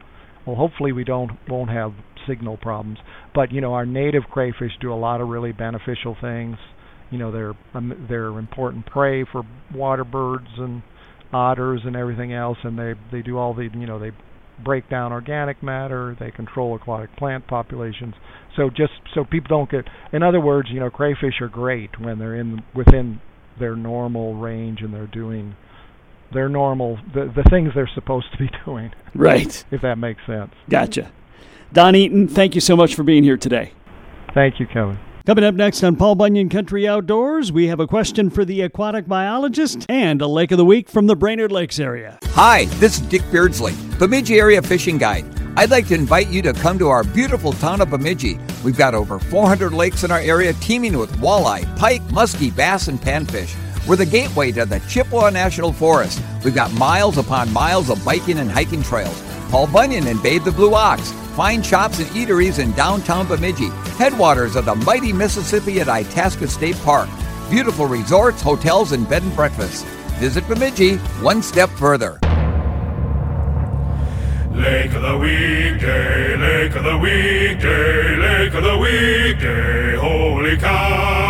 Well, 0.46 0.56
hopefully 0.56 0.92
we 0.92 1.04
don't 1.04 1.32
won't 1.48 1.70
have 1.70 1.92
signal 2.26 2.56
problems. 2.56 2.98
But 3.34 3.52
you 3.52 3.60
know, 3.60 3.74
our 3.74 3.86
native 3.86 4.24
crayfish 4.30 4.72
do 4.80 4.92
a 4.92 4.96
lot 4.96 5.20
of 5.20 5.28
really 5.28 5.52
beneficial 5.52 6.16
things. 6.20 6.56
You 7.10 7.18
know, 7.18 7.30
they're 7.30 7.54
um, 7.74 8.06
they're 8.08 8.38
important 8.38 8.86
prey 8.86 9.24
for 9.24 9.42
water 9.74 10.04
birds 10.04 10.48
and 10.58 10.82
otters 11.32 11.82
and 11.84 11.96
everything 11.96 12.32
else, 12.32 12.58
and 12.62 12.78
they 12.78 12.94
they 13.12 13.22
do 13.22 13.38
all 13.38 13.54
the 13.54 13.68
you 13.72 13.86
know 13.86 13.98
they 13.98 14.12
break 14.62 14.88
down 14.88 15.12
organic 15.12 15.62
matter. 15.62 16.16
They 16.18 16.30
control 16.30 16.76
aquatic 16.76 17.16
plant 17.16 17.46
populations. 17.46 18.14
So 18.56 18.70
just 18.70 18.92
so 19.14 19.24
people 19.24 19.48
don't 19.48 19.70
get, 19.70 19.84
in 20.12 20.22
other 20.22 20.40
words, 20.40 20.68
you 20.70 20.78
know, 20.80 20.90
crayfish 20.90 21.40
are 21.40 21.48
great 21.48 22.00
when 22.00 22.18
they're 22.18 22.36
in 22.36 22.62
within 22.74 23.20
their 23.58 23.76
normal 23.76 24.34
range 24.34 24.80
and 24.80 24.92
they're 24.92 25.06
doing 25.06 25.56
their 26.32 26.48
normal 26.48 26.98
the 27.14 27.32
the 27.34 27.48
things 27.48 27.70
they're 27.74 27.90
supposed 27.94 28.26
to 28.32 28.38
be 28.38 28.50
doing. 28.64 28.92
Right. 29.14 29.64
if 29.70 29.82
that 29.82 29.96
makes 29.96 30.20
sense. 30.26 30.52
Gotcha. 30.68 31.12
Don 31.74 31.96
Eaton, 31.96 32.28
thank 32.28 32.54
you 32.54 32.60
so 32.60 32.76
much 32.76 32.94
for 32.94 33.02
being 33.02 33.24
here 33.24 33.36
today. 33.36 33.72
Thank 34.32 34.60
you, 34.60 34.66
Kevin. 34.68 34.96
Coming 35.26 35.42
up 35.42 35.56
next 35.56 35.82
on 35.82 35.96
Paul 35.96 36.14
Bunyan 36.14 36.48
Country 36.48 36.86
Outdoors, 36.86 37.50
we 37.50 37.66
have 37.66 37.80
a 37.80 37.86
question 37.88 38.30
for 38.30 38.44
the 38.44 38.60
aquatic 38.60 39.08
biologist 39.08 39.84
and 39.88 40.22
a 40.22 40.28
lake 40.28 40.52
of 40.52 40.58
the 40.58 40.64
week 40.64 40.88
from 40.88 41.08
the 41.08 41.16
Brainerd 41.16 41.50
Lakes 41.50 41.80
area. 41.80 42.20
Hi, 42.26 42.66
this 42.76 43.00
is 43.00 43.06
Dick 43.08 43.22
Beardsley, 43.32 43.74
Bemidji 43.98 44.38
Area 44.38 44.62
Fishing 44.62 44.98
Guide. 44.98 45.24
I'd 45.56 45.70
like 45.70 45.88
to 45.88 45.94
invite 45.94 46.28
you 46.28 46.42
to 46.42 46.52
come 46.52 46.78
to 46.78 46.90
our 46.90 47.02
beautiful 47.02 47.52
town 47.54 47.80
of 47.80 47.90
Bemidji. 47.90 48.38
We've 48.62 48.78
got 48.78 48.94
over 48.94 49.18
400 49.18 49.72
lakes 49.72 50.04
in 50.04 50.12
our 50.12 50.20
area 50.20 50.52
teeming 50.52 50.96
with 50.96 51.10
walleye, 51.16 51.76
pike, 51.76 52.02
muskie, 52.02 52.54
bass, 52.54 52.86
and 52.86 53.00
panfish. 53.00 53.56
We're 53.84 53.96
the 53.96 54.06
gateway 54.06 54.52
to 54.52 54.64
the 54.64 54.78
Chippewa 54.88 55.30
National 55.30 55.72
Forest. 55.72 56.22
We've 56.44 56.54
got 56.54 56.72
miles 56.74 57.18
upon 57.18 57.52
miles 57.52 57.90
of 57.90 58.04
biking 58.04 58.38
and 58.38 58.48
hiking 58.48 58.84
trails. 58.84 59.20
Paul 59.50 59.66
Bunyan 59.66 60.06
and 60.06 60.22
Babe 60.22 60.44
the 60.44 60.52
Blue 60.52 60.74
Ox, 60.74 61.12
fine 61.34 61.62
shops 61.62 61.98
and 61.98 62.08
eateries 62.10 62.60
in 62.60 62.70
downtown 62.72 63.26
Bemidji, 63.26 63.68
headwaters 63.98 64.54
of 64.54 64.66
the 64.66 64.74
mighty 64.74 65.12
Mississippi 65.12 65.80
at 65.80 65.88
Itasca 65.88 66.46
State 66.46 66.76
Park, 66.84 67.08
beautiful 67.50 67.86
resorts, 67.86 68.40
hotels, 68.40 68.92
and 68.92 69.08
bed 69.08 69.22
and 69.24 69.34
breakfasts. 69.34 69.82
Visit 70.20 70.46
Bemidji 70.46 70.96
one 71.22 71.42
step 71.42 71.68
further. 71.70 72.20
Lake 74.52 74.94
of 74.94 75.02
the 75.02 75.18
weekday, 75.18 76.36
lake 76.36 76.76
of 76.76 76.84
the 76.84 76.98
weekday, 76.98 78.16
lake 78.16 78.54
of 78.54 78.62
the 78.62 78.78
weekday, 78.78 79.96
holy 79.96 80.56
cow. 80.56 81.23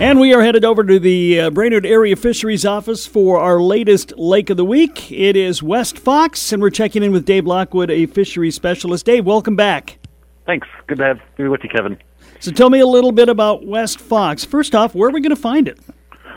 And 0.00 0.20
we 0.20 0.32
are 0.32 0.42
headed 0.42 0.64
over 0.64 0.84
to 0.84 1.00
the 1.00 1.40
uh, 1.40 1.50
Brainerd 1.50 1.84
Area 1.84 2.14
Fisheries 2.14 2.64
Office 2.64 3.04
for 3.04 3.40
our 3.40 3.60
latest 3.60 4.16
Lake 4.16 4.48
of 4.48 4.56
the 4.56 4.64
Week. 4.64 5.10
It 5.10 5.34
is 5.34 5.60
West 5.60 5.98
Fox, 5.98 6.52
and 6.52 6.62
we're 6.62 6.70
checking 6.70 7.02
in 7.02 7.10
with 7.10 7.24
Dave 7.24 7.46
Lockwood, 7.46 7.90
a 7.90 8.06
fisheries 8.06 8.54
specialist. 8.54 9.06
Dave, 9.06 9.26
welcome 9.26 9.56
back. 9.56 9.98
Thanks. 10.46 10.68
Good 10.86 10.98
to 10.98 11.04
have 11.04 11.20
be 11.36 11.48
with 11.48 11.64
you, 11.64 11.68
Kevin. 11.68 11.98
So 12.38 12.52
tell 12.52 12.70
me 12.70 12.78
a 12.78 12.86
little 12.86 13.10
bit 13.10 13.28
about 13.28 13.66
West 13.66 13.98
Fox. 13.98 14.44
First 14.44 14.72
off, 14.76 14.94
where 14.94 15.08
are 15.08 15.12
we 15.12 15.20
going 15.20 15.34
to 15.34 15.36
find 15.36 15.66
it? 15.66 15.80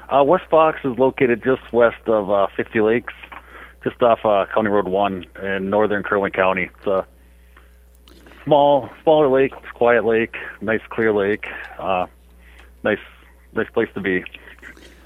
Uh, 0.10 0.24
West 0.24 0.46
Fox 0.50 0.80
is 0.84 0.98
located 0.98 1.44
just 1.44 1.62
west 1.72 2.02
of 2.08 2.32
uh, 2.32 2.48
50 2.58 2.82
Lakes, 2.82 3.14
just 3.84 4.02
off 4.02 4.26
uh, 4.26 4.48
County 4.52 4.70
Road 4.70 4.88
1 4.88 5.26
in 5.44 5.70
northern 5.70 6.04
Wing 6.12 6.32
County. 6.32 6.72
It's 6.76 6.88
a 6.88 7.06
small, 8.44 8.90
smaller 9.04 9.28
lake, 9.28 9.54
quiet 9.76 10.04
lake, 10.04 10.36
nice 10.62 10.82
clear 10.90 11.14
lake, 11.14 11.46
uh, 11.78 12.08
nice, 12.84 12.98
nice 13.54 13.70
place 13.70 13.90
to 13.94 14.02
be. 14.02 14.24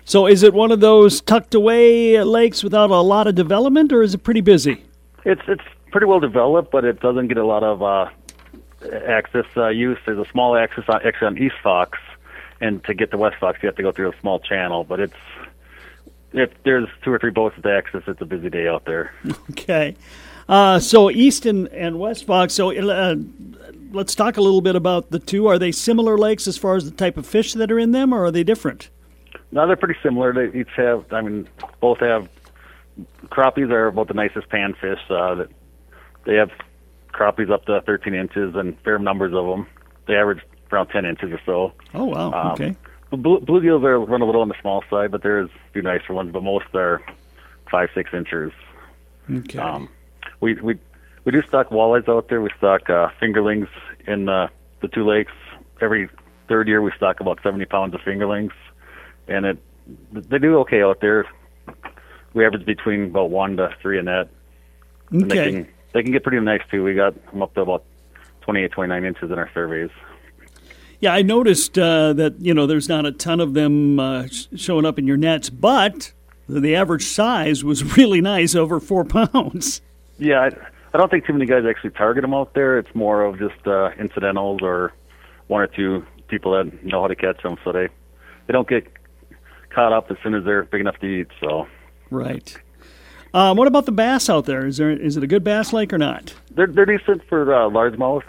So, 0.04 0.28
is 0.28 0.44
it 0.44 0.54
one 0.54 0.72
of 0.72 0.80
those 0.82 1.22
tucked 1.22 1.56
away 1.56 2.22
lakes 2.24 2.64
without 2.64 2.92
a 2.92 3.02
lot 3.02 3.28
of 3.28 3.36
development, 3.36 3.92
or 3.92 4.04
is 4.04 4.14
it 4.14 4.20
pretty 4.20 4.42
busy? 4.42 4.84
It's 5.24 5.42
it's 5.48 5.64
pretty 5.92 6.06
well 6.06 6.20
developed, 6.20 6.72
but 6.72 6.86
it 6.86 7.00
doesn't 7.00 7.28
get 7.28 7.38
a 7.38 7.46
lot 7.46 7.64
of 7.64 7.82
uh, 7.82 8.10
access 9.08 9.46
uh, 9.58 9.70
use. 9.70 9.98
There's 10.06 10.20
a 10.20 10.30
small 10.32 10.56
access 10.56 10.84
on, 10.88 11.02
actually 11.06 11.28
on 11.28 11.38
East 11.40 11.56
Fox, 11.64 11.98
and 12.62 12.84
to 12.84 12.94
get 12.94 13.12
to 13.12 13.18
West 13.18 13.38
Fox, 13.40 13.60
you 13.64 13.68
have 13.68 13.76
to 13.78 13.82
go 13.84 13.92
through 13.92 14.12
a 14.12 14.20
small 14.22 14.40
channel. 14.40 14.84
But 14.84 15.00
it's 15.00 15.16
if 16.34 16.52
there's 16.64 16.88
two 17.04 17.12
or 17.12 17.18
three 17.18 17.32
boats 17.32 17.56
to 17.62 17.72
access, 17.72 18.04
it's 18.08 18.22
a 18.22 18.26
busy 18.26 18.50
day 18.50 18.68
out 18.68 18.86
there. 18.86 19.14
Okay. 19.52 19.96
Uh, 20.48 20.80
so 20.80 21.10
East 21.10 21.46
and, 21.46 21.68
and 21.70 22.00
West 22.00 22.26
Fox. 22.26 22.54
So 22.54 22.72
uh, 22.72 23.16
let's 23.92 24.14
talk 24.14 24.38
a 24.38 24.42
little 24.42 24.62
bit 24.62 24.76
about 24.76 25.12
the 25.12 25.20
two. 25.20 25.48
Are 25.48 25.58
they 25.58 25.72
similar 25.72 26.18
lakes 26.18 26.48
as 26.48 26.58
far 26.58 26.76
as 26.76 26.86
the 26.86 26.96
type 26.96 27.18
of 27.18 27.26
fish 27.26 27.54
that 27.54 27.72
are 27.72 27.80
in 27.80 27.92
them, 27.92 28.14
or 28.14 28.26
are 28.26 28.32
they 28.32 28.44
different? 28.44 28.90
No, 29.52 29.66
they're 29.66 29.76
pretty 29.76 30.00
similar. 30.04 30.34
They 30.34 30.60
each 30.60 30.70
have. 30.76 31.06
I 31.12 31.22
mean, 31.22 31.48
both 31.80 32.00
have 32.00 32.30
crappies 33.26 33.72
are 33.72 33.88
about 33.88 34.08
the 34.08 34.14
nicest 34.14 34.50
panfish. 34.50 35.00
Uh, 35.10 35.36
that 35.36 35.50
they 36.26 36.36
have 36.36 36.52
crappies 37.14 37.50
up 37.50 37.66
to 37.66 37.82
13 37.82 38.14
inches 38.14 38.56
and 38.56 38.80
fair 38.82 39.00
numbers 39.00 39.34
of 39.34 39.46
them. 39.46 39.68
They 40.08 40.16
average 40.16 40.42
around 40.72 40.88
10 40.88 41.06
inches 41.06 41.32
or 41.32 41.40
so. 41.46 41.74
Oh 41.94 42.06
wow! 42.06 42.32
Um, 42.32 42.52
okay. 42.54 42.76
Blue, 43.12 43.40
bluegills 43.40 43.84
are 43.84 44.00
run 44.00 44.22
a 44.22 44.26
little 44.26 44.42
on 44.42 44.50
the 44.50 44.56
small 44.62 44.84
side, 44.90 45.12
but 45.12 45.24
there's 45.24 45.50
a 45.50 45.72
few 45.74 45.82
nicer 45.82 46.14
ones. 46.14 46.32
But 46.32 46.44
most 46.44 46.66
are 46.74 47.02
five, 47.72 47.90
six 47.96 48.12
inches. 48.14 48.52
Okay. 49.32 49.60
Um, 49.60 49.90
we 50.42 50.56
we 50.56 50.78
we 51.24 51.32
do 51.32 51.42
stock 51.48 51.70
walleyes 51.70 52.08
out 52.08 52.30
there. 52.30 52.42
We 52.42 52.50
stock 52.58 52.90
uh, 52.90 53.10
fingerlings 53.22 53.68
in 54.08 54.30
uh, 54.30 54.48
the 54.82 54.88
two 54.88 55.08
lakes. 55.08 55.32
Every 55.82 56.10
third 56.48 56.68
year, 56.68 56.82
we 56.82 56.92
stock 56.96 57.20
about 57.20 57.40
70 57.44 57.66
pounds 57.66 57.94
of 57.94 58.02
fingerlings, 58.02 58.52
and 59.28 59.46
it 59.46 59.58
they 60.12 60.40
do 60.40 60.60
okay 60.60 60.82
out 60.82 61.00
there. 61.02 61.26
We 62.34 62.46
average 62.46 62.66
between 62.66 63.06
about 63.06 63.30
one 63.30 63.58
to 63.58 63.70
three 63.82 64.00
a 64.00 64.04
net. 64.04 64.30
And 65.12 65.30
they 65.30 65.40
okay. 65.40 65.52
can 65.52 65.68
they 65.94 66.04
can 66.04 66.12
get 66.12 66.24
pretty 66.24 66.40
nice 66.40 66.62
too. 66.70 66.84
We 66.84 66.94
got 66.94 67.14
them 67.32 67.42
up 67.42 67.54
to 67.56 67.62
about 67.62 67.84
28, 68.42 68.72
29 68.72 69.06
inches 69.06 69.32
in 69.32 69.40
our 69.40 69.50
surveys. 69.54 69.90
Yeah, 71.00 71.14
I 71.14 71.22
noticed 71.22 71.78
uh, 71.78 72.14
that 72.14 72.40
you 72.40 72.54
know 72.54 72.68
there's 72.68 72.90
not 72.90 73.06
a 73.06 73.12
ton 73.12 73.40
of 73.40 73.54
them 73.54 74.00
uh, 74.00 74.28
sh- 74.28 74.48
showing 74.56 74.86
up 74.86 74.98
in 74.98 75.08
your 75.08 75.18
nets, 75.18 75.50
but 75.50 76.14
the 76.48 76.76
average 76.76 77.06
size 77.06 77.64
was 77.64 77.98
really 77.98 78.22
nice, 78.22 78.56
over 78.56 78.80
four 78.80 79.06
pounds. 79.06 79.82
Yeah, 80.18 80.40
I, 80.42 80.48
I 80.94 80.98
don't 80.98 81.10
think 81.10 81.26
too 81.26 81.34
many 81.34 81.46
guys 81.46 81.64
actually 81.70 81.92
target 81.92 82.22
them 82.22 82.34
out 82.34 82.54
there. 82.54 82.78
It's 82.78 82.94
more 82.94 83.24
of 83.24 83.38
just 83.38 83.68
uh, 83.68 83.92
incidentals 84.00 84.62
or 84.62 84.94
one 85.48 85.62
or 85.62 85.68
two 85.68 86.06
people 86.28 86.54
that 86.54 86.84
know 86.84 87.02
how 87.02 87.08
to 87.08 87.16
catch 87.16 87.42
them, 87.44 87.58
so 87.64 87.72
they 87.72 87.88
they 88.48 88.54
don't 88.54 88.68
get 88.68 88.88
caught 89.70 89.94
up 89.94 90.10
as 90.10 90.18
soon 90.24 90.34
as 90.36 90.44
they're 90.46 90.64
big 90.64 90.82
enough 90.82 90.98
to 91.00 91.06
eat. 91.06 91.28
So 91.40 91.68
Right. 92.10 92.58
Um, 93.34 93.58
what 93.58 93.68
about 93.68 93.86
the 93.86 93.92
bass 93.92 94.30
out 94.30 94.46
there? 94.46 94.66
Is 94.66 94.78
there 94.78 94.90
is 94.90 95.18
it 95.18 95.24
a 95.24 95.28
good 95.28 95.44
bass 95.44 95.74
lake 95.74 95.92
or 95.92 95.98
not? 95.98 96.34
they're 96.52 96.68
they're 96.68 96.86
decent 96.86 97.28
for 97.28 97.54
uh, 97.54 97.70
largemouth. 97.70 98.24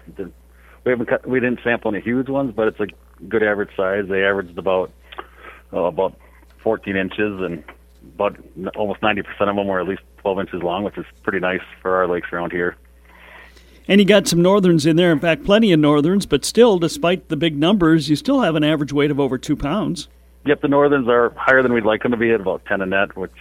We 0.85 0.90
haven't 0.90 1.07
cut, 1.07 1.26
we 1.26 1.40
didn't 1.40 1.61
sample 1.64 1.95
any 1.95 2.02
huge 2.02 2.28
ones, 2.28 2.52
but 2.55 2.69
it's 2.69 2.81
a 2.81 2.87
good 3.28 3.43
average 3.43 3.71
size. 3.76 4.05
They 4.09 4.25
averaged 4.25 4.59
about 4.59 4.90
uh, 5.73 5.83
about 5.83 6.19
14 6.62 6.97
inches, 6.97 7.40
and 7.40 7.64
about 8.14 8.36
almost 8.76 9.00
90% 9.00 9.20
of 9.40 9.56
them 9.56 9.66
were 9.66 9.80
at 9.80 9.88
least 9.88 10.02
12 10.18 10.40
inches 10.40 10.62
long, 10.62 10.84
which 10.84 10.98
is 10.98 11.04
pretty 11.22 11.40
nice 11.40 11.60
for 11.82 11.96
our 11.96 12.06
lakes 12.06 12.28
around 12.32 12.52
here. 12.52 12.76
And 13.88 14.00
you 14.00 14.06
got 14.06 14.26
some 14.26 14.42
northerns 14.42 14.84
in 14.84 14.96
there. 14.96 15.12
In 15.12 15.20
fact, 15.20 15.44
plenty 15.44 15.72
of 15.72 15.78
northerns, 15.78 16.26
but 16.26 16.44
still, 16.44 16.78
despite 16.78 17.28
the 17.28 17.36
big 17.36 17.56
numbers, 17.56 18.10
you 18.10 18.16
still 18.16 18.40
have 18.40 18.56
an 18.56 18.64
average 18.64 18.92
weight 18.92 19.11
of 19.11 19.20
over 19.20 19.38
two 19.38 19.54
pounds. 19.54 20.09
Yep, 20.44 20.61
the 20.61 20.68
northerns 20.68 21.09
are 21.09 21.31
higher 21.37 21.62
than 21.62 21.72
we'd 21.72 21.85
like 21.85 22.02
them 22.02 22.11
to 22.12 22.16
be 22.16 22.33
at 22.33 22.40
about 22.40 22.64
10 22.66 22.81
a 22.81 22.87
net, 22.87 23.16
which 23.16 23.33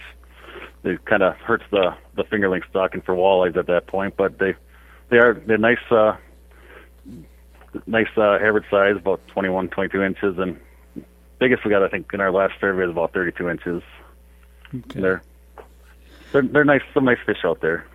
it 0.84 1.04
kind 1.04 1.22
of 1.22 1.36
hurts 1.36 1.64
the 1.70 1.94
the 2.14 2.24
fingerling 2.24 2.62
stocking 2.70 3.02
for 3.02 3.14
walleyes 3.14 3.56
at 3.56 3.66
that 3.66 3.86
point. 3.86 4.16
But 4.16 4.38
they 4.38 4.54
they 5.10 5.18
are 5.18 5.34
they're 5.34 5.58
nice 5.58 5.78
uh, 5.90 6.16
nice 7.86 8.08
uh, 8.16 8.34
average 8.34 8.64
size, 8.70 8.96
about 8.96 9.26
21, 9.28 9.68
22 9.68 10.02
inches, 10.02 10.38
and 10.38 10.58
biggest 11.38 11.64
we 11.64 11.70
got 11.70 11.82
I 11.82 11.88
think 11.88 12.12
in 12.12 12.20
our 12.20 12.32
last 12.32 12.54
survey 12.60 12.84
is 12.84 12.90
about 12.90 13.12
32 13.12 13.48
inches. 13.48 13.82
Okay. 14.76 15.00
They're 15.00 15.22
they're 16.32 16.42
they're 16.42 16.64
nice 16.64 16.82
some 16.94 17.04
nice 17.04 17.18
fish 17.24 17.44
out 17.44 17.60
there. 17.60 17.86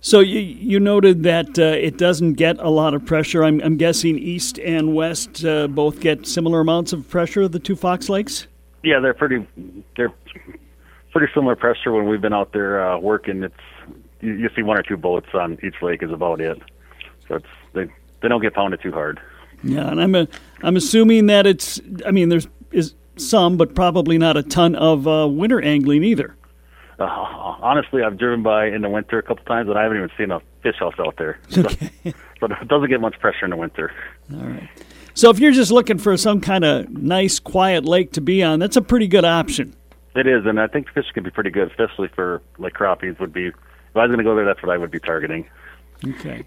So 0.00 0.20
you 0.20 0.40
you 0.40 0.80
noted 0.80 1.22
that 1.24 1.58
uh, 1.58 1.62
it 1.62 1.98
doesn't 1.98 2.34
get 2.34 2.58
a 2.58 2.70
lot 2.70 2.94
of 2.94 3.04
pressure. 3.04 3.44
I'm, 3.44 3.60
I'm 3.60 3.76
guessing 3.76 4.18
east 4.18 4.58
and 4.58 4.94
west 4.94 5.44
uh, 5.44 5.68
both 5.68 6.00
get 6.00 6.26
similar 6.26 6.60
amounts 6.60 6.92
of 6.92 7.08
pressure. 7.08 7.46
The 7.48 7.58
two 7.58 7.76
Fox 7.76 8.08
Lakes. 8.08 8.46
Yeah, 8.82 9.00
they're 9.00 9.14
pretty 9.14 9.46
they're 9.96 10.12
pretty 11.12 11.32
similar 11.34 11.54
pressure 11.54 11.92
when 11.92 12.08
we've 12.08 12.20
been 12.20 12.32
out 12.32 12.52
there 12.52 12.82
uh, 12.82 12.98
working. 12.98 13.42
It's 13.42 13.54
you, 14.20 14.34
you 14.34 14.48
see 14.56 14.62
one 14.62 14.78
or 14.78 14.82
two 14.82 14.96
boats 14.96 15.28
on 15.34 15.58
each 15.62 15.82
lake 15.82 16.02
is 16.02 16.10
about 16.10 16.40
it. 16.40 16.58
So 17.28 17.36
it's 17.36 17.46
they 17.74 17.86
they 18.22 18.28
don't 18.28 18.40
get 18.40 18.54
pounded 18.54 18.80
too 18.80 18.92
hard. 18.92 19.20
Yeah, 19.62 19.90
and 19.90 20.00
I'm 20.00 20.14
a, 20.14 20.26
I'm 20.62 20.76
assuming 20.76 21.26
that 21.26 21.46
it's. 21.46 21.78
I 22.06 22.10
mean, 22.10 22.30
there's 22.30 22.48
is 22.72 22.94
some, 23.20 23.56
but 23.56 23.74
probably 23.74 24.18
not 24.18 24.36
a 24.36 24.42
ton 24.42 24.74
of 24.74 25.06
uh, 25.06 25.28
winter 25.28 25.60
angling 25.60 26.04
either. 26.04 26.36
Uh, 26.98 27.04
honestly, 27.06 28.02
I've 28.02 28.18
driven 28.18 28.42
by 28.42 28.66
in 28.66 28.82
the 28.82 28.88
winter 28.90 29.18
a 29.18 29.22
couple 29.22 29.44
times 29.44 29.68
and 29.68 29.78
I 29.78 29.82
haven't 29.82 29.98
even 29.98 30.10
seen 30.18 30.30
a 30.30 30.40
fish 30.62 30.76
house 30.78 30.94
out 30.98 31.16
there. 31.16 31.38
So, 31.50 31.62
but 32.40 32.52
it 32.52 32.68
doesn't 32.68 32.88
get 32.88 33.02
much 33.02 33.18
pressure 33.20 33.44
in 33.44 33.50
the 33.50 33.56
winter. 33.56 33.92
All 34.32 34.40
right. 34.40 34.68
So 35.12 35.28
if 35.28 35.38
you're 35.38 35.52
just 35.52 35.70
looking 35.70 35.98
for 35.98 36.16
some 36.16 36.40
kind 36.40 36.64
of 36.64 36.88
nice, 36.88 37.38
quiet 37.38 37.84
lake 37.84 38.12
to 38.12 38.22
be 38.22 38.42
on, 38.42 38.58
that's 38.58 38.76
a 38.76 38.82
pretty 38.82 39.06
good 39.08 39.26
option. 39.26 39.74
It 40.14 40.26
is, 40.26 40.46
and 40.46 40.58
I 40.58 40.66
think 40.66 40.88
fish 40.90 41.04
can 41.12 41.22
be 41.22 41.30
pretty 41.30 41.50
good, 41.50 41.68
especially 41.70 42.08
for 42.08 42.40
like 42.58 42.72
crappies. 42.72 43.20
Would 43.20 43.32
be 43.32 43.48
if 43.48 43.54
I 43.94 44.00
was 44.00 44.08
going 44.08 44.18
to 44.18 44.24
go 44.24 44.34
there, 44.34 44.46
that's 44.46 44.62
what 44.62 44.72
I 44.72 44.78
would 44.78 44.90
be 44.90 45.00
targeting. 45.00 45.48
Okay. 46.06 46.46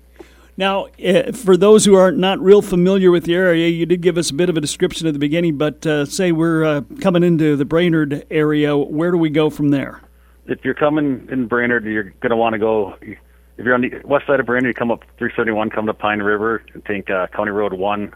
Now, 0.55 0.87
uh, 1.03 1.31
for 1.31 1.57
those 1.57 1.85
who 1.85 1.95
are 1.95 2.11
not 2.11 2.39
real 2.39 2.61
familiar 2.61 3.09
with 3.09 3.23
the 3.23 3.33
area, 3.33 3.67
you 3.69 3.87
did 3.87 4.01
give 4.01 4.17
us 4.17 4.29
a 4.29 4.33
bit 4.35 4.49
of 4.49 4.57
a 4.57 4.61
description 4.61 5.07
at 5.07 5.13
the 5.13 5.19
beginning, 5.19 5.57
but 5.57 5.85
uh, 5.85 6.05
say 6.05 6.31
we're 6.31 6.63
uh, 6.63 6.81
coming 7.01 7.23
into 7.23 7.55
the 7.55 7.65
Brainerd 7.65 8.27
area, 8.29 8.77
where 8.77 9.09
do 9.09 9.17
we 9.17 9.31
go 9.31 9.49
from 9.49 9.69
there? 9.69 10.01
If 10.45 10.63
you're 10.63 10.75
coming 10.75 11.27
in 11.31 11.47
Brainerd, 11.47 11.85
you're 11.85 12.03
going 12.03 12.29
to 12.29 12.35
want 12.35 12.53
to 12.53 12.59
go. 12.59 12.95
If 13.01 13.65
you're 13.65 13.73
on 13.73 13.81
the 13.81 14.01
west 14.03 14.27
side 14.27 14.39
of 14.39 14.45
Brainerd, 14.45 14.67
you 14.67 14.73
come 14.75 14.91
up 14.91 15.01
371, 15.17 15.71
come 15.71 15.87
to 15.87 15.93
Pine 15.93 16.19
River, 16.19 16.63
and 16.73 16.85
take 16.85 17.09
uh, 17.09 17.27
County 17.27 17.51
Road 17.51 17.73
One 17.73 18.13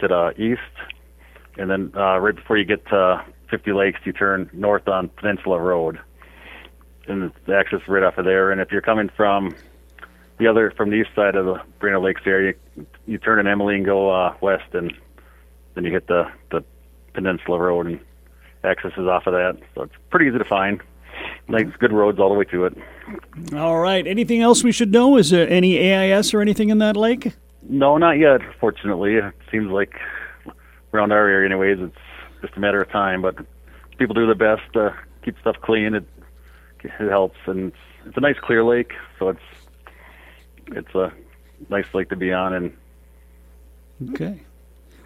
to 0.00 0.08
the 0.08 0.32
east, 0.36 0.60
and 1.58 1.70
then 1.70 1.92
uh, 1.96 2.18
right 2.18 2.34
before 2.34 2.56
you 2.56 2.64
get 2.64 2.84
to 2.86 3.24
50 3.50 3.72
Lakes, 3.72 4.00
you 4.04 4.12
turn 4.12 4.50
north 4.52 4.88
on 4.88 5.08
Peninsula 5.10 5.60
Road, 5.60 6.00
and 7.06 7.30
the 7.46 7.54
access 7.54 7.80
right 7.86 8.02
off 8.02 8.18
of 8.18 8.24
there. 8.24 8.50
And 8.50 8.60
if 8.60 8.72
you're 8.72 8.80
coming 8.80 9.10
from 9.16 9.54
the 10.38 10.46
other 10.46 10.72
from 10.76 10.90
the 10.90 10.96
east 10.96 11.10
side 11.14 11.34
of 11.34 11.46
the 11.46 11.60
Brainerd 11.80 12.02
Lakes 12.02 12.22
area, 12.24 12.54
you, 12.76 12.86
you 13.06 13.18
turn 13.18 13.38
in 13.38 13.46
Emily 13.46 13.76
and 13.76 13.84
go 13.84 14.10
uh, 14.10 14.34
west, 14.40 14.72
and 14.72 14.92
then 15.74 15.84
you 15.84 15.92
hit 15.92 16.06
the 16.06 16.24
the 16.50 16.64
Peninsula 17.14 17.58
Road, 17.58 17.86
and 17.86 18.00
access 18.64 18.92
is 18.92 19.06
off 19.06 19.26
of 19.26 19.32
that. 19.34 19.58
So 19.74 19.82
it's 19.82 19.94
pretty 20.10 20.26
easy 20.26 20.38
to 20.38 20.44
find. 20.44 20.80
Nice, 21.48 21.66
good 21.78 21.92
roads 21.92 22.20
all 22.20 22.28
the 22.28 22.34
way 22.34 22.44
to 22.44 22.66
it. 22.66 22.76
All 23.54 23.78
right. 23.78 24.06
Anything 24.06 24.40
else 24.40 24.62
we 24.62 24.70
should 24.70 24.92
know? 24.92 25.16
Is 25.16 25.30
there 25.30 25.48
any 25.48 25.92
AIS 25.92 26.32
or 26.32 26.40
anything 26.40 26.68
in 26.68 26.78
that 26.78 26.96
lake? 26.96 27.32
No, 27.62 27.96
not 27.96 28.18
yet. 28.18 28.40
Fortunately, 28.60 29.14
it 29.16 29.34
seems 29.50 29.70
like 29.70 29.98
around 30.92 31.10
our 31.12 31.28
area, 31.28 31.48
anyways, 31.48 31.78
it's 31.80 32.42
just 32.42 32.56
a 32.56 32.60
matter 32.60 32.80
of 32.80 32.90
time. 32.90 33.22
But 33.22 33.36
people 33.98 34.14
do 34.14 34.26
their 34.26 34.34
best 34.34 34.72
to 34.74 34.94
keep 35.24 35.38
stuff 35.40 35.56
clean. 35.60 35.94
It 35.94 36.06
it 36.84 37.10
helps, 37.10 37.38
and 37.46 37.68
it's, 37.68 38.06
it's 38.06 38.16
a 38.16 38.20
nice 38.20 38.38
clear 38.40 38.62
lake, 38.62 38.92
so 39.18 39.30
it's 39.30 39.40
it's 40.72 40.94
a 40.94 41.12
nice 41.68 41.86
lake 41.94 42.08
to 42.10 42.16
be 42.16 42.32
on. 42.32 42.54
And 42.54 42.72
Okay. 44.10 44.40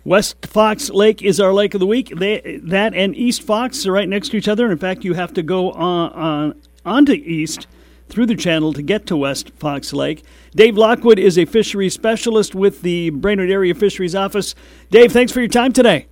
West 0.04 0.44
Fox 0.46 0.90
Lake 0.90 1.22
is 1.22 1.38
our 1.40 1.52
lake 1.52 1.74
of 1.74 1.80
the 1.80 1.86
week. 1.86 2.12
They, 2.16 2.60
that 2.64 2.92
and 2.94 3.16
East 3.16 3.42
Fox 3.42 3.86
are 3.86 3.92
right 3.92 4.08
next 4.08 4.30
to 4.30 4.36
each 4.36 4.48
other. 4.48 4.70
In 4.70 4.76
fact, 4.78 5.04
you 5.04 5.14
have 5.14 5.32
to 5.34 5.42
go 5.42 5.70
on, 5.72 6.12
on 6.12 6.60
onto 6.84 7.12
East 7.12 7.68
through 8.08 8.26
the 8.26 8.34
channel 8.34 8.72
to 8.74 8.82
get 8.82 9.06
to 9.06 9.16
West 9.16 9.50
Fox 9.50 9.92
Lake. 9.92 10.24
Dave 10.54 10.76
Lockwood 10.76 11.18
is 11.18 11.38
a 11.38 11.44
fisheries 11.46 11.94
specialist 11.94 12.54
with 12.54 12.82
the 12.82 13.10
Brainerd 13.10 13.48
Area 13.50 13.74
Fisheries 13.74 14.14
Office. 14.14 14.54
Dave, 14.90 15.12
thanks 15.12 15.32
for 15.32 15.38
your 15.40 15.48
time 15.48 15.72
today. 15.72 16.06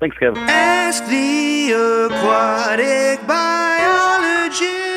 thanks, 0.00 0.18
Kevin. 0.18 0.42
Ask 0.48 1.04
the 1.06 1.72
aquatic 2.10 3.26
biologist. 3.26 4.87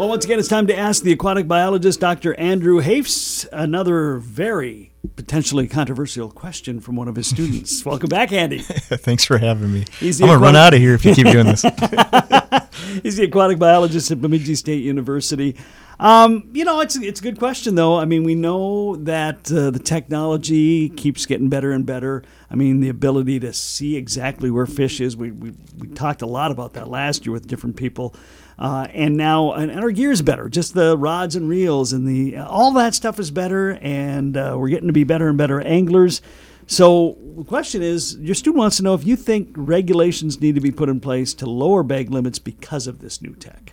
Well, 0.00 0.08
once 0.08 0.24
again, 0.24 0.38
it's 0.38 0.48
time 0.48 0.66
to 0.68 0.74
ask 0.74 1.02
the 1.02 1.12
aquatic 1.12 1.46
biologist, 1.46 2.00
Dr. 2.00 2.32
Andrew 2.36 2.78
Hafs, 2.78 3.44
another 3.52 4.16
very 4.16 4.92
potentially 5.14 5.68
controversial 5.68 6.30
question 6.30 6.80
from 6.80 6.96
one 6.96 7.06
of 7.06 7.16
his 7.16 7.26
students. 7.26 7.84
Welcome 7.84 8.08
back, 8.08 8.32
Andy. 8.32 8.60
Thanks 8.62 9.26
for 9.26 9.36
having 9.36 9.70
me. 9.70 9.84
He's 9.98 10.18
I'm 10.22 10.28
gonna 10.28 10.38
run 10.38 10.56
out 10.56 10.72
of 10.72 10.80
here 10.80 10.94
if 10.94 11.04
you 11.04 11.14
keep 11.14 11.26
doing 11.26 11.44
this. 11.44 11.60
He's 13.02 13.18
the 13.18 13.24
aquatic 13.24 13.58
biologist 13.58 14.10
at 14.10 14.22
Bemidji 14.22 14.54
State 14.54 14.82
University. 14.82 15.54
Um, 15.98 16.48
you 16.54 16.64
know, 16.64 16.80
it's 16.80 16.96
it's 16.96 17.20
a 17.20 17.22
good 17.22 17.38
question 17.38 17.74
though. 17.74 17.98
I 17.98 18.06
mean, 18.06 18.24
we 18.24 18.34
know 18.34 18.96
that 18.96 19.52
uh, 19.52 19.70
the 19.70 19.78
technology 19.78 20.88
keeps 20.88 21.26
getting 21.26 21.50
better 21.50 21.72
and 21.72 21.84
better. 21.84 22.24
I 22.50 22.54
mean, 22.54 22.80
the 22.80 22.88
ability 22.88 23.38
to 23.40 23.52
see 23.52 23.96
exactly 23.96 24.50
where 24.50 24.64
fish 24.64 25.02
is. 25.02 25.14
We 25.14 25.30
we, 25.30 25.52
we 25.78 25.88
talked 25.88 26.22
a 26.22 26.26
lot 26.26 26.52
about 26.52 26.72
that 26.72 26.88
last 26.88 27.26
year 27.26 27.34
with 27.34 27.46
different 27.46 27.76
people, 27.76 28.14
uh, 28.60 28.86
and 28.92 29.16
now 29.16 29.52
and, 29.52 29.72
our 29.80 29.90
gear 29.90 30.10
is 30.12 30.22
better. 30.22 30.48
Just 30.48 30.74
the 30.74 30.96
rods 30.96 31.34
and 31.34 31.48
reels 31.48 31.92
and 31.92 32.06
the 32.06 32.36
all 32.36 32.72
that 32.74 32.94
stuff 32.94 33.18
is 33.18 33.30
better, 33.30 33.78
and 33.80 34.36
uh, 34.36 34.54
we're 34.58 34.68
getting 34.68 34.86
to 34.88 34.92
be 34.92 35.04
better 35.04 35.28
and 35.28 35.38
better 35.38 35.60
anglers. 35.62 36.20
So 36.66 37.16
the 37.36 37.42
question 37.44 37.82
is, 37.82 38.16
your 38.18 38.34
student 38.36 38.58
wants 38.58 38.76
to 38.76 38.82
know 38.84 38.94
if 38.94 39.04
you 39.04 39.16
think 39.16 39.48
regulations 39.56 40.40
need 40.40 40.54
to 40.54 40.60
be 40.60 40.70
put 40.70 40.88
in 40.88 41.00
place 41.00 41.34
to 41.34 41.46
lower 41.46 41.82
bag 41.82 42.10
limits 42.10 42.38
because 42.38 42.86
of 42.86 43.00
this 43.00 43.20
new 43.20 43.34
tech. 43.34 43.72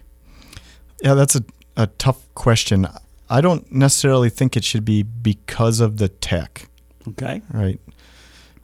Yeah, 1.03 1.13
that's 1.13 1.35
a, 1.35 1.43
a 1.75 1.87
tough 1.87 2.25
question. 2.33 2.87
I 3.29 3.41
don't 3.41 3.69
necessarily 3.71 4.29
think 4.29 4.57
it 4.57 4.63
should 4.63 4.85
be 4.85 5.03
because 5.03 5.79
of 5.79 5.97
the 5.97 6.07
tech, 6.07 6.69
Okay. 7.09 7.41
right? 7.53 7.79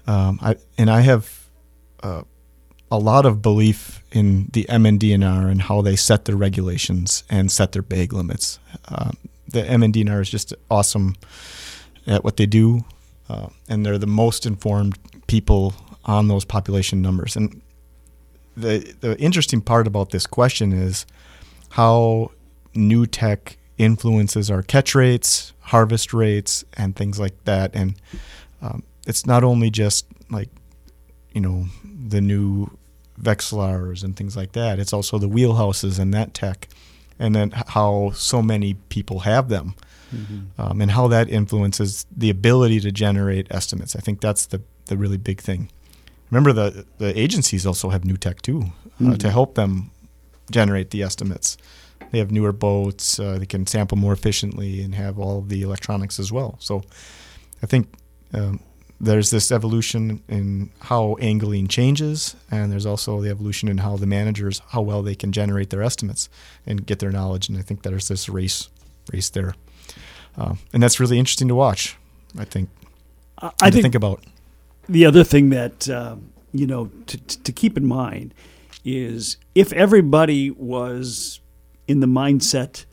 Um, 0.07 0.39
I 0.41 0.55
and 0.77 0.89
I 0.89 1.01
have 1.01 1.47
uh, 2.01 2.23
a 2.93 2.99
lot 2.99 3.25
of 3.25 3.41
belief 3.41 4.03
in 4.11 4.51
the 4.53 4.65
MNDNR 4.69 5.49
and 5.49 5.63
how 5.63 5.81
they 5.81 5.95
set 5.95 6.25
their 6.25 6.35
regulations 6.35 7.23
and 7.27 7.51
set 7.51 7.71
their 7.71 7.81
bag 7.81 8.13
limits. 8.13 8.59
Um, 8.87 9.17
the 9.47 9.63
MNDNR 9.63 10.21
is 10.21 10.29
just 10.29 10.53
awesome 10.69 11.15
at 12.05 12.23
what 12.23 12.37
they 12.37 12.45
do, 12.45 12.85
uh, 13.29 13.47
and 13.67 13.83
they're 13.83 13.97
the 13.97 14.05
most 14.05 14.45
informed 14.45 14.99
people 15.25 15.73
on 16.05 16.27
those 16.27 16.45
population 16.45 17.01
numbers. 17.01 17.35
And 17.35 17.63
the 18.55 18.93
the 18.99 19.19
interesting 19.19 19.59
part 19.59 19.87
about 19.87 20.11
this 20.11 20.27
question 20.27 20.71
is 20.71 21.07
how 21.69 22.29
new 22.75 23.07
tech 23.07 23.57
influences 23.79 24.51
our 24.51 24.61
catch 24.61 24.93
rates, 24.93 25.51
harvest 25.61 26.13
rates, 26.13 26.63
and 26.77 26.95
things 26.95 27.19
like 27.19 27.43
that. 27.45 27.71
And 27.73 27.95
um, 28.61 28.83
it's 29.07 29.25
not 29.25 29.43
only 29.43 29.71
just 29.71 30.05
like 30.29 30.49
you 31.33 31.41
know 31.41 31.65
the 31.83 32.21
new 32.21 32.69
Vexilars 33.21 34.03
and 34.03 34.15
things 34.15 34.35
like 34.35 34.51
that. 34.53 34.79
It's 34.79 34.93
also 34.93 35.17
the 35.17 35.29
wheelhouses 35.29 35.99
and 35.99 36.13
that 36.13 36.33
tech, 36.33 36.67
and 37.19 37.35
then 37.35 37.51
how 37.51 38.11
so 38.13 38.41
many 38.41 38.75
people 38.89 39.19
have 39.19 39.49
them, 39.49 39.75
um, 40.57 40.81
and 40.81 40.91
how 40.91 41.07
that 41.07 41.29
influences 41.29 42.05
the 42.15 42.29
ability 42.29 42.79
to 42.81 42.91
generate 42.91 43.47
estimates. 43.51 43.95
I 43.95 43.99
think 43.99 44.21
that's 44.21 44.45
the 44.47 44.61
the 44.85 44.97
really 44.97 45.17
big 45.17 45.41
thing. 45.41 45.69
Remember 46.31 46.53
the 46.53 46.85
the 46.97 47.17
agencies 47.19 47.65
also 47.65 47.89
have 47.89 48.03
new 48.05 48.17
tech 48.17 48.41
too 48.41 48.65
uh, 49.05 49.15
to 49.17 49.29
help 49.29 49.55
them 49.55 49.91
generate 50.51 50.89
the 50.89 51.03
estimates. 51.03 51.57
They 52.11 52.19
have 52.19 52.31
newer 52.31 52.51
boats. 52.51 53.19
Uh, 53.19 53.39
they 53.39 53.45
can 53.45 53.65
sample 53.65 53.97
more 53.97 54.13
efficiently 54.13 54.81
and 54.83 54.93
have 54.95 55.17
all 55.17 55.39
of 55.39 55.49
the 55.49 55.61
electronics 55.63 56.19
as 56.19 56.31
well. 56.31 56.57
So 56.59 56.83
I 57.63 57.65
think 57.65 57.87
um, 58.33 58.59
there's 59.03 59.31
this 59.31 59.51
evolution 59.51 60.23
in 60.29 60.71
how 60.79 61.15
angling 61.19 61.67
changes, 61.67 62.35
and 62.49 62.71
there's 62.71 62.85
also 62.85 63.21
the 63.21 63.29
evolution 63.29 63.67
in 63.67 63.79
how 63.79 63.97
the 63.97 64.07
managers 64.07 64.61
how 64.69 64.81
well 64.81 65.01
they 65.01 65.15
can 65.15 65.31
generate 65.31 65.69
their 65.69 65.83
estimates 65.83 66.29
and 66.65 66.85
get 66.85 66.99
their 66.99 67.11
knowledge. 67.11 67.49
And 67.49 67.57
I 67.57 67.61
think 67.61 67.83
there's 67.83 68.07
this 68.07 68.29
race 68.29 68.69
race 69.11 69.29
there, 69.29 69.55
uh, 70.37 70.55
and 70.71 70.81
that's 70.81 70.99
really 70.99 71.19
interesting 71.19 71.49
to 71.49 71.55
watch. 71.55 71.97
I 72.37 72.45
think. 72.45 72.69
I 73.39 73.49
to 73.49 73.71
think 73.71 73.83
think 73.83 73.95
about. 73.95 74.23
the 74.87 75.05
other 75.05 75.23
thing 75.25 75.49
that 75.49 75.89
um, 75.89 76.31
you 76.53 76.65
know 76.65 76.89
to, 77.07 77.17
to 77.17 77.51
keep 77.51 77.75
in 77.75 77.85
mind 77.85 78.33
is 78.85 79.37
if 79.53 79.73
everybody 79.73 80.49
was 80.49 81.41
in 81.87 81.99
the 81.99 82.07
mindset 82.07 82.85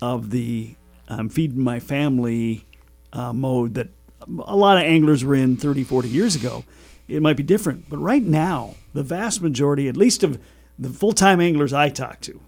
of 0.00 0.30
the 0.30 0.74
I'm 1.08 1.28
feeding 1.28 1.62
my 1.62 1.80
family 1.80 2.66
uh, 3.12 3.32
mode 3.32 3.74
that 3.74 3.88
a 4.26 4.56
lot 4.56 4.76
of 4.76 4.84
anglers 4.84 5.24
were 5.24 5.34
in 5.34 5.56
30, 5.56 5.84
40 5.84 6.08
years 6.08 6.34
ago, 6.34 6.64
it 7.08 7.22
might 7.22 7.36
be 7.36 7.42
different. 7.42 7.88
But 7.88 7.98
right 7.98 8.22
now, 8.22 8.74
the 8.92 9.02
vast 9.02 9.42
majority, 9.42 9.88
at 9.88 9.96
least 9.96 10.22
of 10.22 10.38
the 10.78 10.90
full 10.90 11.12
time 11.12 11.40
anglers 11.40 11.72
I 11.72 11.88
talk 11.88 12.20
to, 12.22 12.40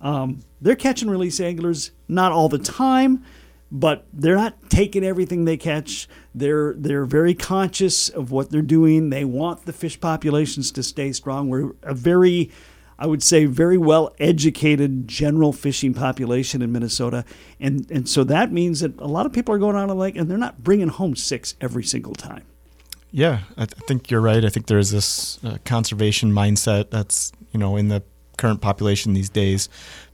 um, 0.00 0.40
they're 0.60 0.76
catch 0.76 1.02
and 1.02 1.10
release 1.10 1.40
anglers, 1.40 1.90
not 2.08 2.32
all 2.32 2.48
the 2.48 2.58
time, 2.58 3.24
but 3.72 4.06
they're 4.12 4.36
not 4.36 4.68
taking 4.68 5.04
everything 5.04 5.44
they 5.44 5.56
catch. 5.56 6.08
They're 6.34 6.74
they're 6.74 7.04
very 7.04 7.34
conscious 7.34 8.08
of 8.08 8.30
what 8.30 8.50
they're 8.50 8.62
doing. 8.62 9.10
They 9.10 9.24
want 9.24 9.64
the 9.64 9.72
fish 9.72 10.00
populations 10.00 10.72
to 10.72 10.82
stay 10.82 11.12
strong. 11.12 11.48
We're 11.48 11.72
a 11.82 11.94
very 11.94 12.50
I 13.00 13.06
would 13.06 13.22
say 13.22 13.46
very 13.46 13.78
well 13.78 14.14
educated 14.20 15.08
general 15.08 15.54
fishing 15.54 15.94
population 15.94 16.60
in 16.60 16.70
Minnesota, 16.70 17.24
and 17.58 17.90
and 17.90 18.06
so 18.06 18.24
that 18.24 18.52
means 18.52 18.80
that 18.80 19.00
a 19.00 19.06
lot 19.06 19.24
of 19.24 19.32
people 19.32 19.54
are 19.54 19.58
going 19.58 19.74
out 19.74 19.84
on 19.84 19.90
a 19.90 19.94
lake 19.94 20.16
and 20.16 20.30
they're 20.30 20.36
not 20.36 20.62
bringing 20.62 20.88
home 20.88 21.16
six 21.16 21.54
every 21.62 21.82
single 21.82 22.12
time. 22.12 22.44
Yeah, 23.10 23.40
I, 23.56 23.64
th- 23.64 23.74
I 23.82 23.86
think 23.86 24.10
you're 24.10 24.20
right. 24.20 24.44
I 24.44 24.50
think 24.50 24.66
there's 24.66 24.90
this 24.90 25.42
uh, 25.42 25.56
conservation 25.64 26.30
mindset 26.30 26.90
that's 26.90 27.32
you 27.52 27.58
know 27.58 27.76
in 27.76 27.88
the 27.88 28.02
current 28.36 28.60
population 28.60 29.14
these 29.14 29.30
days, 29.30 29.70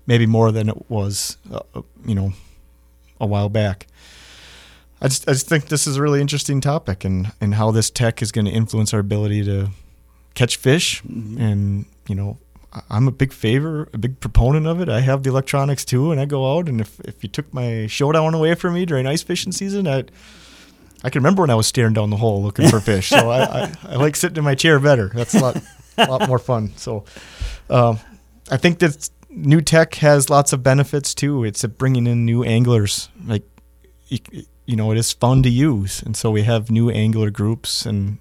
maybe 0.07 0.27
more 0.27 0.53
than 0.53 0.69
it 0.69 0.89
was, 0.89 1.39
uh, 1.53 1.61
uh, 1.75 1.83
you 2.05 2.15
know, 2.15 2.33
a 3.21 3.27
while 3.27 3.49
back. 3.49 3.89
I 5.03 5.09
just 5.09 5.29
I 5.29 5.33
just 5.33 5.49
think 5.49 5.67
this 5.67 5.89
is 5.89 5.97
a 5.97 6.03
really 6.03 6.21
interesting 6.21 6.61
topic, 6.61 7.05
and 7.05 7.33
and 7.41 7.55
how 7.55 7.73
this 7.73 7.91
tech 7.91 8.23
is 8.23 8.31
going 8.31 8.45
to 8.45 8.53
influence 8.53 8.95
our 8.95 9.01
ability 9.01 9.45
to 9.45 9.71
catch 10.35 10.57
fish, 10.57 11.03
and 11.03 11.87
you 12.07 12.15
know. 12.15 12.39
I'm 12.91 13.09
a 13.09 13.13
big 13.13 13.33
favor, 13.33 13.89
a 13.93 13.99
big 13.99 14.21
proponent 14.21 14.67
of 14.67 14.81
it. 14.81 14.89
I 14.89 15.01
have 15.01 15.23
the 15.23 15.31
electronics 15.31 15.85
too, 15.85 16.13
and 16.13 16.21
I 16.21 16.25
go 16.27 16.57
out. 16.57 16.69
And 16.69 16.81
if, 16.81 17.01
if 17.01 17.23
you 17.23 17.29
took 17.29 17.53
my 17.55 17.87
showdown 17.87 18.35
away 18.35 18.55
from 18.55 18.75
me 18.75 18.85
during 18.85 19.07
ice 19.07 19.23
fishing 19.23 19.53
season, 19.53 19.87
I 19.87 20.05
I 21.05 21.11
can 21.11 21.21
remember 21.23 21.43
when 21.43 21.51
I 21.51 21.55
was 21.55 21.67
staring 21.67 21.95
down 21.95 22.11
the 22.11 22.17
hole 22.17 22.43
looking 22.43 22.69
for 22.69 22.81
fish. 22.81 23.09
So 23.11 23.31
I, 23.31 23.43
I, 23.43 23.73
I 23.91 23.97
like 23.97 24.17
sitting 24.17 24.39
in 24.39 24.45
my 24.45 24.55
chair 24.55 24.79
better. 24.81 25.11
That's 25.15 25.35
a 25.35 25.41
lot, 25.41 25.63
a 25.99 26.11
lot 26.11 26.29
more 26.29 26.39
fun. 26.39 26.73
So 26.77 27.05
um, 27.71 28.01
I 28.51 28.57
think 28.57 28.79
that 28.81 29.09
new 29.31 29.61
tech 29.61 29.95
has 29.97 30.31
lots 30.31 30.53
of 30.53 30.63
benefits 30.63 31.15
too. 31.15 31.45
It's 31.45 31.65
bringing 31.65 32.07
in 32.07 32.25
new 32.25 32.43
anglers. 32.43 33.09
Like 33.25 33.45
you, 34.09 34.19
you 34.65 34.77
know, 34.77 34.91
it 34.91 34.99
is 34.99 35.13
fun 35.13 35.43
to 35.45 35.49
use, 35.49 36.03
and 36.03 36.17
so 36.17 36.31
we 36.31 36.43
have 36.43 36.71
new 36.71 36.91
angler 36.91 37.31
groups 37.31 37.87
and 37.87 38.19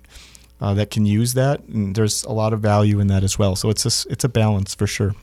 uh, 0.62 0.74
that 0.74 0.92
can 0.92 1.06
use 1.06 1.34
that. 1.34 1.64
And 1.64 1.96
there's 1.96 2.24
a 2.24 2.32
lot 2.32 2.54
of 2.54 2.60
value 2.62 3.00
in 3.00 3.08
that 3.08 3.24
as 3.24 3.38
well. 3.38 3.56
So 3.56 3.70
it's 3.70 3.86
a, 3.86 4.12
it's 4.12 4.24
a 4.24 4.30
balance 4.30 4.76
for 4.76 4.88
sure. 4.88 5.16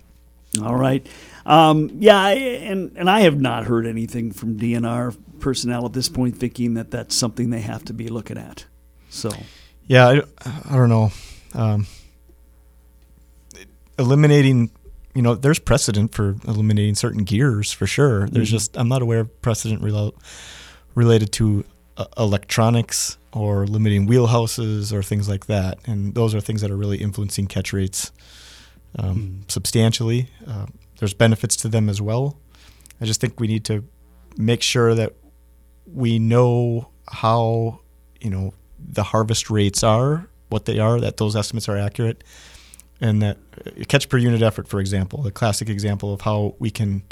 All 0.63 0.77
right. 0.77 1.07
Um, 1.47 1.91
yeah, 1.99 2.21
I, 2.21 2.33
and 2.33 2.93
and 2.97 3.11
I 3.11 3.21
have 3.21 3.41
not 3.41 3.65
heard 3.65 3.87
anything 3.87 4.33
from 4.33 4.59
DNR 4.59 5.17
personnel 5.41 5.87
at 5.87 5.93
this 5.93 6.09
point 6.09 6.37
thinking 6.37 6.75
that 6.75 6.91
that's 6.91 7.17
something 7.17 7.51
they 7.51 7.61
have 7.61 7.85
to 7.87 7.93
be 7.93 8.09
looking 8.09 8.39
at. 8.39 8.67
So 9.09 9.31
Yeah, 9.87 10.09
I, 10.09 10.23
I 10.71 10.77
don't 10.77 10.89
know. 10.89 11.11
Um, 11.55 11.87
eliminating, 13.99 14.71
you 15.15 15.23
know, 15.23 15.35
there's 15.35 15.59
precedent 15.59 16.15
for 16.15 16.37
eliminating 16.47 16.95
certain 16.95 17.25
gears 17.25 17.73
for 17.73 17.87
sure. 17.87 18.29
There's 18.29 18.51
just 18.51 18.77
I'm 18.77 18.89
not 18.89 19.03
aware 19.03 19.21
of 19.21 19.43
precedent 19.43 19.83
rela- 19.83 20.15
related 20.95 21.33
to 21.33 21.65
uh, 21.97 22.07
electronics 22.17 23.19
or 23.33 23.67
limiting 23.67 24.07
wheelhouses 24.07 24.93
or 24.93 25.03
things 25.03 25.29
like 25.29 25.47
that. 25.47 25.79
And 25.87 26.15
those 26.15 26.35
are 26.35 26.41
things 26.41 26.61
that 26.61 26.71
are 26.71 26.77
really 26.77 26.99
influencing 26.99 27.47
catch 27.47 27.73
rates 27.73 28.13
um, 28.99 29.45
substantially. 29.49 30.29
Uh, 30.47 30.67
there's 30.99 31.15
benefits 31.15 31.57
to 31.57 31.69
them 31.69 31.89
as 31.89 32.01
well. 32.01 32.37
I 33.01 33.05
just 33.05 33.21
think 33.21 33.41
we 33.41 33.47
need 33.47 33.65
to 33.65 33.85
make 34.37 34.63
sure 34.63 34.95
that 34.95 35.15
we 35.87 36.19
know 36.19 36.89
how 37.09 37.81
you 38.21 38.31
know 38.31 38.55
the 38.79 39.03
harvest 39.03 39.51
rates 39.51 39.83
are, 39.83 40.29
what 40.49 40.65
they 40.65 40.79
are, 40.79 41.01
that 41.01 41.17
those 41.17 41.35
estimates 41.35 41.69
are 41.69 41.77
accurate, 41.77 42.23
and 43.01 43.21
that 43.23 43.39
uh, 43.67 43.71
catch 43.89 44.09
per 44.09 44.19
unit 44.19 44.43
effort, 44.43 44.69
for 44.69 44.81
example, 44.81 45.27
a 45.27 45.31
classic 45.31 45.69
example 45.69 46.13
of 46.13 46.21
how 46.23 46.55
we 46.59 46.71
can. 46.71 47.03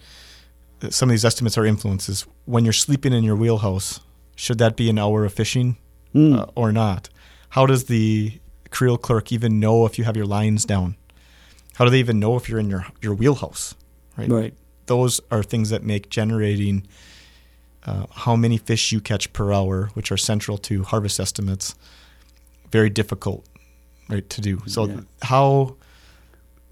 uh, 0.83 0.91
Some 0.91 1.09
of 1.09 1.13
these 1.13 1.25
estimates 1.25 1.59
are 1.59 1.65
influences 1.65 2.27
when 2.45 2.65
you're 2.65 2.73
sleeping 2.73 3.13
in 3.13 3.25
your 3.25 3.37
wheelhouse. 3.37 4.01
Should 4.41 4.57
that 4.59 4.75
be 4.75 4.89
an 4.89 4.99
hour 4.99 5.27
of 5.27 5.35
fishing 5.35 5.77
uh, 6.15 6.47
or 6.55 6.73
not? 6.73 7.11
How 7.51 7.67
does 7.67 7.85
the 7.85 8.41
creel 8.71 8.97
clerk 8.97 9.33
even 9.33 9.61
know 9.61 9.85
if 9.85 9.99
you 9.99 10.05
have 10.05 10.17
your 10.17 10.25
lines 10.25 10.65
down? 10.65 10.97
How 11.75 11.85
do 11.85 11.91
they 11.91 11.99
even 11.99 12.19
know 12.19 12.37
if 12.37 12.49
you're 12.49 12.59
in 12.59 12.71
your 12.71 12.87
your 13.03 13.15
wheelhouse? 13.15 13.75
Right 14.17 14.31
right. 14.31 14.55
those 14.87 15.21
are 15.31 15.43
things 15.43 15.69
that 15.71 15.83
make 15.83 16.09
generating 16.09 16.87
uh, 17.85 18.07
how 18.25 18.35
many 18.37 18.57
fish 18.59 18.93
you 18.93 19.01
catch 19.01 19.31
per 19.35 19.53
hour, 19.53 19.91
which 19.95 20.11
are 20.13 20.17
central 20.19 20.59
to 20.59 20.85
harvest 20.85 21.21
estimates, 21.21 21.75
very 22.73 22.91
difficult, 22.91 23.47
right, 24.09 24.29
to 24.31 24.41
do. 24.41 24.63
So 24.67 24.87
Yeah. 24.87 25.01
how 25.23 25.77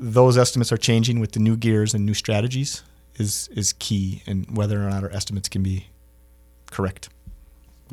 those 0.01 0.39
estimates 0.39 0.73
are 0.73 0.79
changing 0.79 1.21
with 1.21 1.33
the 1.33 1.41
new 1.41 1.57
gears 1.57 1.95
and 1.95 2.05
new 2.07 2.15
strategies 2.15 2.83
is 3.17 3.49
is 3.61 3.75
key, 3.79 4.23
and 4.27 4.47
whether 4.57 4.77
or 4.85 4.89
not 4.91 5.03
our 5.05 5.13
estimates 5.13 5.49
can 5.51 5.63
be 5.63 5.87
correct. 6.71 7.09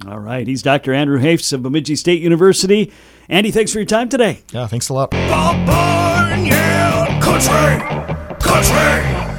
All 0.08 0.20
right. 0.20 0.46
He's 0.48 0.62
Dr. 0.62 0.94
Andrew 0.94 1.20
Hafs 1.20 1.52
of 1.54 1.64
Bemidji 1.64 1.96
State 1.96 2.22
University. 2.22 2.92
Andy, 3.30 3.52
thanks 3.52 3.72
for 3.72 3.80
your 3.80 3.86
time 3.86 4.10
today. 4.10 4.42
Yeah, 4.52 4.68
thanks 4.68 4.90
a 4.90 4.94
lot. 4.94 5.12
Bob 5.12 5.66
Bunyan, 5.66 7.22
country, 7.22 8.40
country. 8.40 9.35